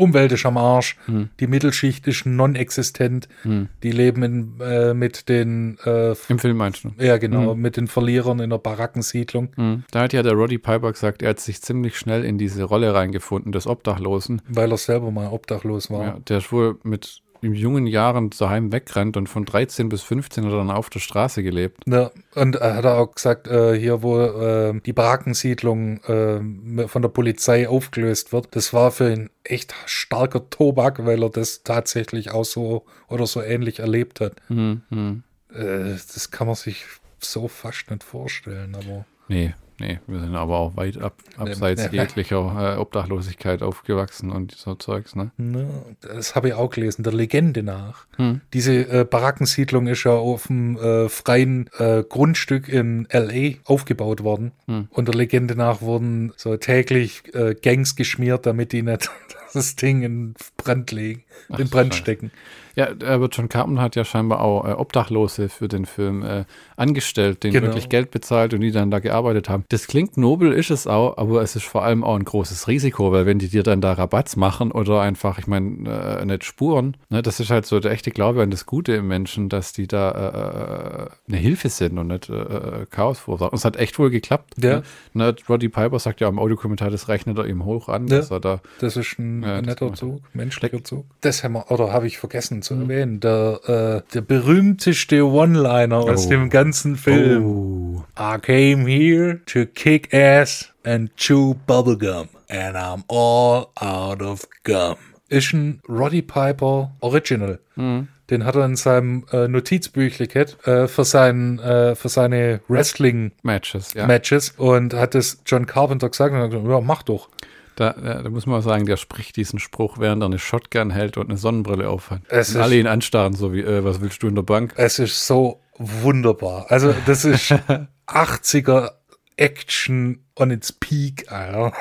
[0.00, 1.28] Umwelt ist am Arsch, hm.
[1.38, 3.68] die Mittelschicht ist non-existent, hm.
[3.82, 6.92] die leben in, äh, mit den äh, Im Film meinst du?
[6.98, 7.60] Ja, genau, hm.
[7.60, 9.50] mit den Verlierern in der Barackensiedlung.
[9.56, 9.84] Hm.
[9.90, 12.94] Da hat ja der Roddy Piper gesagt, er hat sich ziemlich schnell in diese Rolle
[12.94, 14.42] reingefunden des Obdachlosen.
[14.48, 16.04] Weil er selber mal obdachlos war.
[16.04, 20.44] Ja, der ist wohl mit in jungen Jahren daheim wegrennt und von 13 bis 15
[20.44, 21.82] hat er dann auf der Straße gelebt.
[21.86, 27.08] Ja, und er hat auch gesagt, äh, hier wo äh, die Barackensiedlung äh, von der
[27.08, 32.44] Polizei aufgelöst wird, das war für ihn echt starker Tobak, weil er das tatsächlich auch
[32.44, 34.34] so oder so ähnlich erlebt hat.
[34.48, 35.22] Mhm.
[35.52, 36.84] Das kann man sich
[37.18, 39.04] so fast nicht vorstellen, aber.
[39.26, 44.74] Nee, Nee, wir sind aber auch weit ab, abseits jeglicher äh, Obdachlosigkeit aufgewachsen und so
[44.74, 45.30] Zeugs, ne?
[45.38, 45.68] ne
[46.02, 48.06] das habe ich auch gelesen, der Legende nach.
[48.16, 48.42] Hm.
[48.52, 53.56] Diese äh, Barackensiedlung ist ja auf einem äh, freien äh, Grundstück in L.A.
[53.64, 54.52] aufgebaut worden.
[54.66, 54.88] Hm.
[54.90, 59.10] Und der Legende nach wurden so täglich äh, Gangs geschmiert, damit die nicht
[59.52, 62.30] das Ding in Brand legen, Ach, in Brand stecken.
[62.76, 66.44] Ja, aber John Carpenter hat ja scheinbar auch äh, Obdachlose für den Film äh,
[66.76, 67.66] angestellt, denen genau.
[67.66, 69.64] wirklich Geld bezahlt und die dann da gearbeitet haben.
[69.68, 73.12] Das klingt nobel, ist es auch, aber es ist vor allem auch ein großes Risiko,
[73.12, 76.96] weil wenn die dir dann da Rabatz machen oder einfach, ich meine, äh, nicht Spuren,
[77.08, 79.86] ne, das ist halt so der echte Glaube an das Gute im Menschen, dass die
[79.86, 83.50] da äh, äh eine Hilfe sind und nicht äh, Chaos verursachen.
[83.50, 84.54] Und es hat echt wohl geklappt.
[84.62, 84.82] Ja.
[85.12, 85.34] Ne?
[85.48, 88.16] Roddy Piper sagt ja im Audiokommentar, das rechnet er ihm hoch an, ja.
[88.16, 88.60] dass er da.
[88.80, 91.06] Das ist ein netter Zug, menschlicher Zug.
[91.20, 92.82] Das haben wir, oder habe ich vergessen zu mhm.
[92.82, 96.30] erwähnen, der, äh, der berühmteste One-Liner aus oh.
[96.30, 97.44] dem ganzen Film.
[97.44, 98.04] Oh.
[98.18, 104.96] I came here to kick ass and chew bubblegum and I'm all out of gum.
[105.28, 107.60] Ist ein Roddy Piper Original.
[107.76, 108.08] Mhm.
[108.30, 114.06] Den hat er in seinem äh, Notizbüchlein äh, für, sein, äh, für seine Wrestling-Matches ja.
[114.06, 117.28] Matches und hat es John Carpenter gesagt und hat gesagt, ja, mach doch.
[117.76, 121.28] Da, da, muss man sagen, der spricht diesen Spruch, während er eine Shotgun hält und
[121.28, 122.22] eine Sonnenbrille aufhat.
[122.28, 124.74] Es und alle ihn anstarren, so wie, äh, was willst du in der Bank?
[124.76, 126.66] Es ist so wunderbar.
[126.68, 127.54] Also, das ist
[128.06, 128.90] 80er
[129.36, 131.72] Action on its peak, Alter.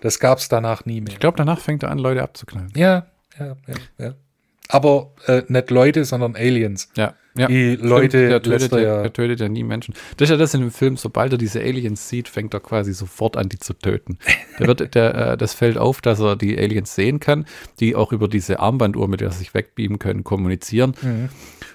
[0.00, 1.12] Das gab es danach nie mehr.
[1.12, 2.72] Ich glaube, danach fängt er an, Leute abzuknallen.
[2.76, 3.06] Ja,
[3.38, 4.14] ja, ja, ja.
[4.68, 6.88] Aber äh, nicht Leute, sondern Aliens.
[6.96, 7.14] Ja.
[7.38, 9.94] Ja, die Leute, der tötet, ja, ja, der tötet ja nie Menschen.
[10.16, 12.94] Das ist ja das in dem Film, sobald er diese Aliens sieht, fängt er quasi
[12.94, 14.18] sofort an, die zu töten.
[14.58, 17.44] Der wird, der, äh, das fällt auf, dass er die Aliens sehen kann,
[17.78, 20.94] die auch über diese Armbanduhr, mit der sie sich wegbeamen können, kommunizieren.
[21.02, 21.28] Mhm.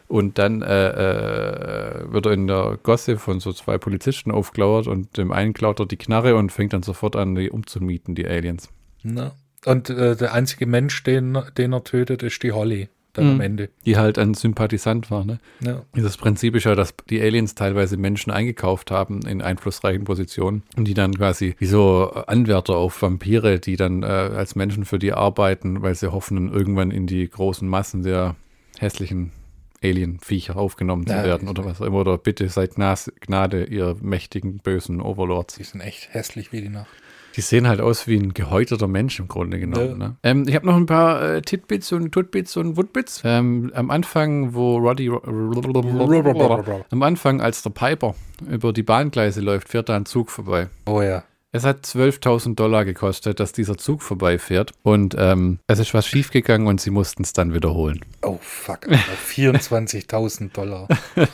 [0.08, 5.18] Und dann äh, äh, wird er in der Gosse von so zwei Polizisten aufgelauert und
[5.18, 8.70] dem einen klaut er die Knarre und fängt dann sofort an, die umzumieten, die Aliens.
[9.04, 9.36] Na.
[9.66, 13.32] Und äh, der einzige Mensch, den, den er tötet, ist die Holly dann mhm.
[13.32, 13.70] am Ende.
[13.86, 15.40] Die halt ein Sympathisant war, ne?
[15.60, 15.84] Ja.
[15.96, 20.86] Dieses Prinzip ist ja, dass die Aliens teilweise Menschen eingekauft haben in einflussreichen Positionen und
[20.86, 25.14] die dann quasi wie so Anwärter auf Vampire, die dann äh, als Menschen für die
[25.14, 28.36] arbeiten, weil sie hoffen, irgendwann in die großen Massen der
[28.80, 29.32] hässlichen
[29.84, 32.00] Alien-Viecher aufgenommen zu ja, werden oder was auch immer.
[32.00, 35.56] Oder bitte seid Gnade, ihr mächtigen, bösen Overlords.
[35.56, 36.90] Die sind echt hässlich wie die Nacht.
[37.36, 40.02] Die sehen halt aus wie ein gehäuterter Mensch im Grunde genommen.
[40.02, 40.08] Ja.
[40.08, 40.16] Ne?
[40.24, 43.22] Ähm, ich habe noch ein paar äh, Titbits und Tutbits und Woodbits.
[43.24, 45.10] Ähm, am Anfang, wo Roddy.
[45.10, 48.16] am Anfang, als der Piper
[48.50, 50.70] über die Bahngleise läuft, fährt da ein Zug vorbei.
[50.86, 51.24] Oh ja.
[51.54, 54.72] Es hat 12.000 Dollar gekostet, dass dieser Zug vorbeifährt.
[54.84, 58.06] Und ähm, es ist was schiefgegangen und sie mussten es dann wiederholen.
[58.22, 60.88] Oh fuck, 24.000 Dollar.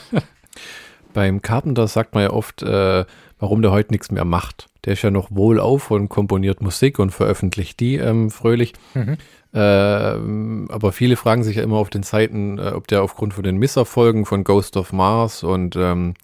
[1.18, 3.04] Beim Carpenter sagt man ja oft, äh,
[3.40, 4.66] warum der heute nichts mehr macht.
[4.84, 8.74] Der ist ja noch wohlauf und komponiert Musik und veröffentlicht die ähm, fröhlich.
[8.94, 9.16] Mhm.
[9.52, 13.42] Äh, aber viele fragen sich ja immer auf den Seiten, äh, ob der aufgrund von
[13.42, 16.14] den Misserfolgen von Ghost of Mars und ähm,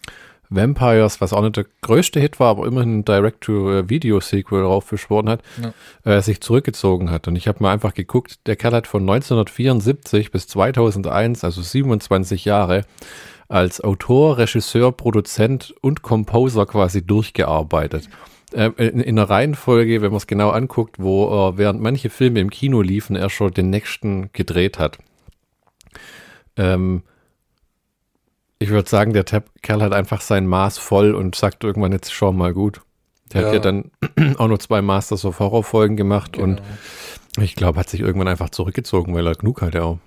[0.49, 5.73] Vampires, was auch nicht der größte Hit war, aber immerhin ein Direct-to-Video-Sequel raufbeschworen hat, ja.
[6.09, 7.27] äh, sich zurückgezogen hat.
[7.27, 12.45] Und ich habe mal einfach geguckt, der Kerl hat von 1974 bis 2001, also 27
[12.45, 12.85] Jahre,
[13.47, 18.09] als Autor, Regisseur, Produzent und Composer quasi durchgearbeitet.
[18.53, 22.39] Äh, in, in einer Reihenfolge, wenn man es genau anguckt, wo er während manche Filme
[22.39, 24.97] im Kino liefen, er schon den nächsten gedreht hat.
[26.57, 27.03] Ähm,
[28.59, 32.13] ich würde sagen, der Tab Kerl hat einfach sein Maß voll und sagt irgendwann jetzt
[32.13, 32.81] schon mal gut.
[33.33, 33.47] Der ja.
[33.47, 33.91] hat ja dann
[34.37, 36.45] auch noch zwei Masters of Horror Folgen gemacht genau.
[36.45, 36.61] und
[37.37, 39.97] ich glaube, hat sich irgendwann einfach zurückgezogen, weil er genug hat, ja.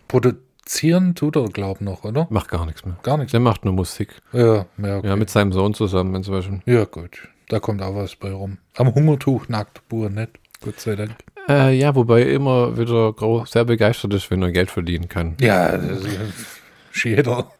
[0.69, 2.27] Produzieren tut er, glaube ich, noch, oder?
[2.29, 2.95] Macht gar nichts mehr.
[3.03, 3.31] Gar nichts.
[3.31, 4.11] Der macht nur Musik.
[4.35, 5.07] Ja, ja, okay.
[5.09, 6.63] ja, mit seinem Sohn zusammen inzwischen.
[6.67, 7.27] Ja, gut.
[7.49, 8.59] Da kommt auch was bei rum.
[8.77, 10.33] Am Hungertuch nackt, Bur nicht.
[10.63, 11.13] Gott sei Dank.
[11.49, 13.15] Äh, ja, wobei er immer wieder
[13.47, 15.37] sehr begeistert ist, wenn er Geld verdienen kann.
[15.41, 17.51] Ja, das ist jeder.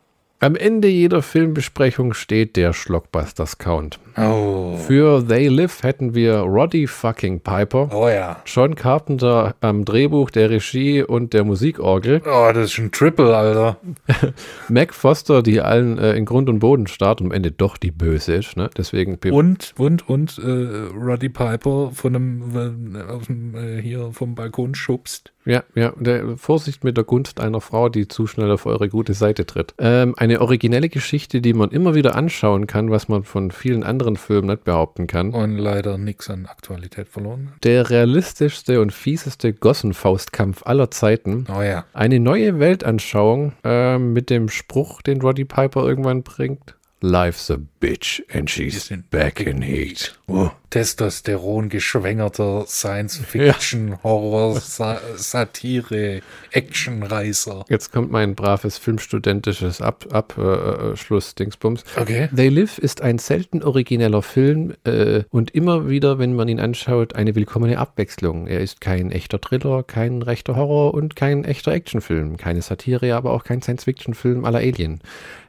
[0.41, 3.99] Am Ende jeder Filmbesprechung steht der Schlockbusters Count.
[4.17, 4.77] Oh.
[4.77, 8.41] Für They Live hätten wir Roddy fucking Piper, oh ja.
[8.47, 12.23] John Carpenter am Drehbuch, der Regie und der Musikorgel.
[12.25, 13.79] Oh, das ist ein Triple, Alter.
[14.69, 17.91] Mac Foster, die allen äh, in Grund und Boden starrt und am Ende doch die
[17.91, 18.71] Böse ist, ne?
[18.77, 24.77] Deswegen und und und äh, Roddy Piper von einem äh, dem, äh, hier vom Balkon
[24.77, 25.33] schubst.
[25.49, 29.15] Ja, ja, der, Vorsicht mit der Gunst einer Frau, die zu schnell auf eure gute
[29.15, 29.73] Seite tritt.
[29.79, 34.17] Ähm, eine originelle Geschichte, die man immer wieder anschauen kann, was man von vielen anderen
[34.17, 35.33] Filmen nicht behaupten kann.
[35.33, 37.55] Und leider nichts an Aktualität verloren.
[37.63, 41.47] Der realistischste und fieseste Gossenfaustkampf aller Zeiten.
[41.49, 41.87] Oh ja.
[41.95, 46.75] Eine neue Weltanschauung äh, mit dem Spruch, den Roddy Piper irgendwann bringt.
[47.01, 50.15] Life's a bitch and she's back in heat.
[50.29, 50.51] Oh.
[50.71, 53.99] Testosteron geschwängerter Science-Fiction, ja.
[54.03, 56.21] Horror, Sa Satire,
[56.53, 57.65] Actionreißer.
[57.71, 61.85] Jetzt kommt mein braves filmstudentisches Abschluss-Dingsbums.
[61.85, 62.29] Ab, äh, okay.
[62.37, 67.15] They Live ist ein selten origineller Film äh, und immer wieder, wenn man ihn anschaut,
[67.15, 68.47] eine willkommene Abwechslung.
[68.47, 73.33] Er ist kein echter Thriller, kein rechter Horror und kein echter Actionfilm, keine Satire, aber
[73.33, 75.01] auch kein Science-Fiction-Film aller Alien.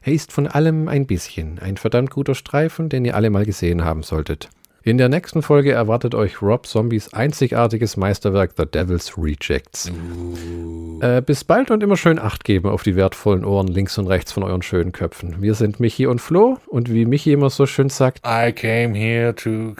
[0.02, 1.58] Er ist von allem ein bisschen.
[1.58, 4.48] Ein verdammt guter Streifen, den ihr alle mal gesehen haben solltet.
[4.82, 9.90] In der nächsten Folge erwartet euch Rob Zombies einzigartiges Meisterwerk The Devil's Rejects.
[9.90, 11.00] Uh.
[11.02, 14.32] Äh, bis bald und immer schön Acht geben auf die wertvollen Ohren links und rechts
[14.32, 15.42] von euren schönen Köpfen.
[15.42, 19.34] Wir sind Michi und Flo und wie Michi immer so schön sagt, I came here
[19.34, 19.74] to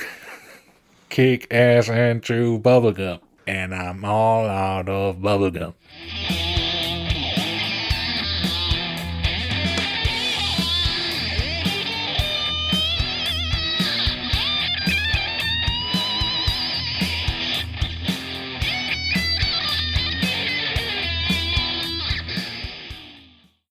[1.08, 5.72] kick ass and chew bubblegum and I'm all out of bubblegum.